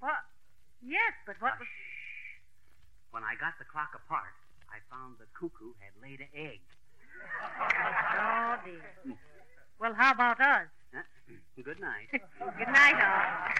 What? 0.00 0.20
Yes, 0.84 1.16
but 1.24 1.40
what 1.40 1.56
ah, 1.56 1.64
was. 1.64 1.72
When 3.16 3.24
I 3.24 3.32
got 3.40 3.56
the 3.56 3.64
clock 3.64 3.96
apart, 3.96 4.36
I 4.68 4.84
found 4.92 5.16
the 5.16 5.24
cuckoo 5.32 5.72
had 5.80 5.96
laid 5.96 6.20
an 6.20 6.28
egg. 6.36 6.60
Oh, 7.56 8.60
dear. 8.64 9.16
Well, 9.78 9.92
how 9.92 10.12
about 10.12 10.40
us? 10.40 10.72
Good 11.62 11.80
night. 11.80 12.08
Good 12.12 12.72
night, 12.72 12.96
all. 12.96 13.52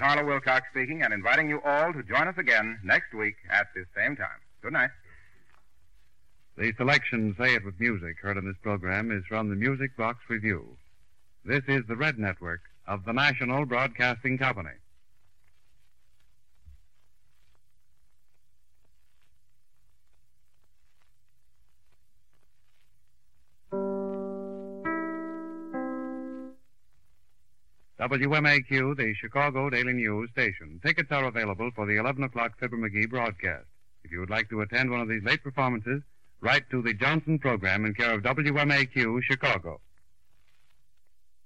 Is 0.00 0.06
Harlow 0.06 0.24
Wilcox 0.24 0.66
speaking 0.70 1.02
and 1.02 1.12
inviting 1.12 1.50
you 1.50 1.60
all 1.60 1.92
to 1.92 2.02
join 2.02 2.26
us 2.26 2.38
again 2.38 2.78
next 2.82 3.12
week 3.12 3.34
at 3.50 3.66
this 3.74 3.84
same 3.94 4.16
time. 4.16 4.40
Good 4.62 4.72
night. 4.72 4.88
The 6.56 6.72
selection 6.78 7.36
Say 7.38 7.54
It 7.54 7.66
With 7.66 7.78
Music 7.78 8.16
heard 8.22 8.38
in 8.38 8.46
this 8.46 8.56
program 8.62 9.10
is 9.10 9.26
from 9.26 9.50
the 9.50 9.56
Music 9.56 9.94
Box 9.98 10.20
Revue. 10.26 10.64
This 11.44 11.64
is 11.68 11.82
the 11.86 11.96
Red 11.96 12.18
Network 12.18 12.62
of 12.86 13.04
the 13.04 13.12
National 13.12 13.66
Broadcasting 13.66 14.38
Company. 14.38 14.70
WMAQ, 28.00 28.96
the 28.96 29.12
Chicago 29.12 29.68
Daily 29.68 29.92
News 29.92 30.30
station. 30.30 30.80
Tickets 30.82 31.12
are 31.12 31.26
available 31.26 31.70
for 31.76 31.84
the 31.84 31.98
11 31.98 32.22
o'clock 32.24 32.58
Fibber 32.58 32.78
McGee 32.78 33.10
broadcast. 33.10 33.66
If 34.04 34.10
you 34.10 34.20
would 34.20 34.30
like 34.30 34.48
to 34.48 34.62
attend 34.62 34.90
one 34.90 35.02
of 35.02 35.08
these 35.08 35.22
late 35.22 35.42
performances, 35.44 36.00
write 36.40 36.70
to 36.70 36.80
the 36.80 36.94
Johnson 36.94 37.38
program 37.38 37.84
in 37.84 37.92
care 37.92 38.14
of 38.14 38.22
WMAQ, 38.22 39.22
Chicago. 39.22 39.82